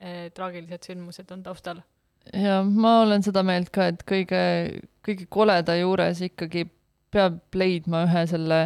äh, 0.00 0.28
traagilised 0.34 0.90
sündmused 0.90 1.32
on 1.36 1.44
taustal. 1.46 1.84
ja 2.32 2.60
ma 2.64 3.00
olen 3.04 3.24
seda 3.26 3.44
meelt 3.46 3.72
ka, 3.74 3.90
et 3.92 4.04
kõige, 4.08 4.42
kõige 5.06 5.28
koleda 5.28 5.76
juures 5.80 6.24
ikkagi 6.24 6.66
peab 7.10 7.40
leidma 7.58 8.04
ühe 8.06 8.26
selle 8.30 8.60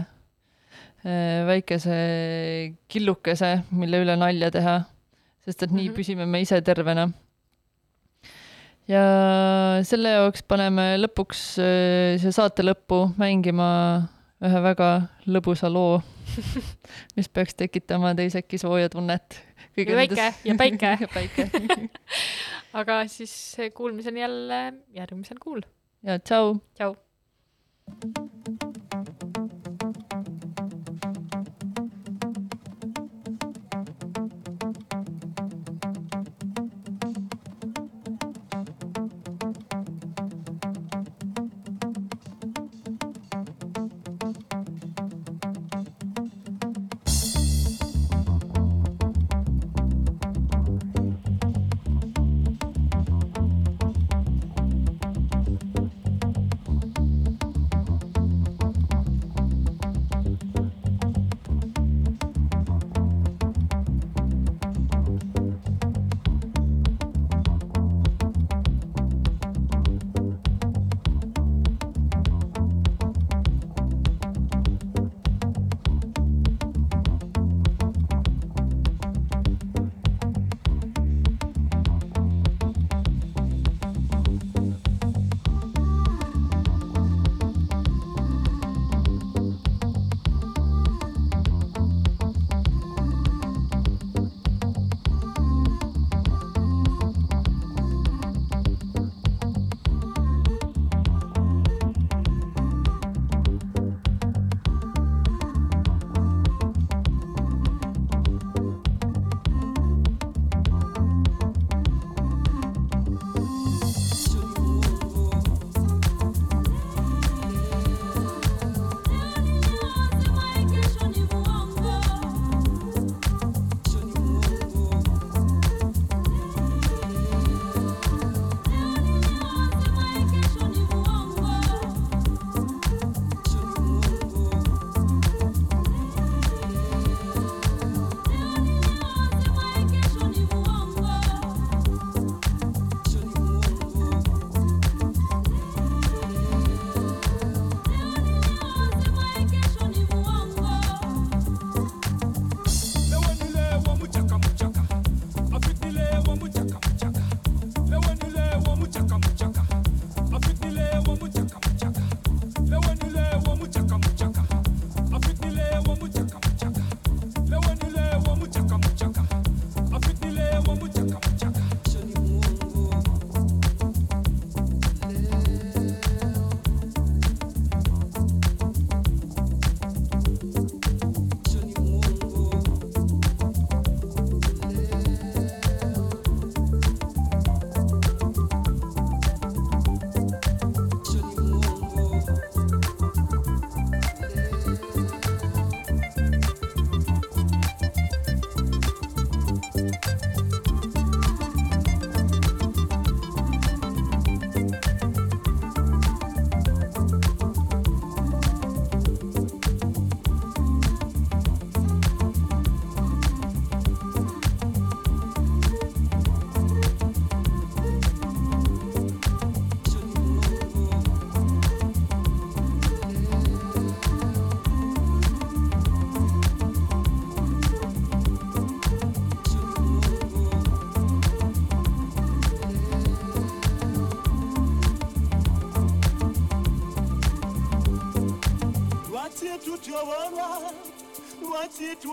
Äh, 1.04 1.44
väikese 1.44 1.96
killukese, 2.88 3.58
mille 3.76 3.98
üle 4.00 4.14
nalja 4.16 4.48
teha, 4.54 4.78
sest 5.44 5.66
et 5.66 5.70
nii 5.70 5.82
mm 5.82 5.90
-hmm. 5.90 5.96
püsime 5.98 6.26
me 6.26 6.40
ise 6.40 6.60
tervena. 6.64 7.10
Ja 8.90 9.04
selle 9.86 10.16
jaoks 10.16 10.44
paneme 10.48 10.94
lõpuks 11.00 11.44
äh, 11.62 12.16
siia 12.20 12.34
saate 12.36 12.64
lõppu 12.66 13.06
mängima 13.20 13.68
ühe 14.44 14.60
väga 14.64 14.90
lõbusa 15.30 15.70
loo 15.72 16.02
mis 17.16 17.30
peaks 17.32 17.56
tekitama 17.58 18.14
teis 18.18 18.36
äkki 18.38 18.58
sooja 18.60 18.90
tunnet. 18.92 19.40
ja 19.76 19.96
väike 19.96 20.28
ja 20.44 20.58
päike 20.58 20.96
ja 21.00 21.08
päike 21.14 21.48
aga 22.80 23.04
siis 23.08 23.56
kuulmiseni 23.74 24.20
jälle 24.20 24.60
järgmisel 24.96 25.40
kuul. 25.40 25.64
ja 26.02 26.18
tšau. 26.18 26.58
tšau. 26.74 26.94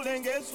kulengezo 0.02 0.51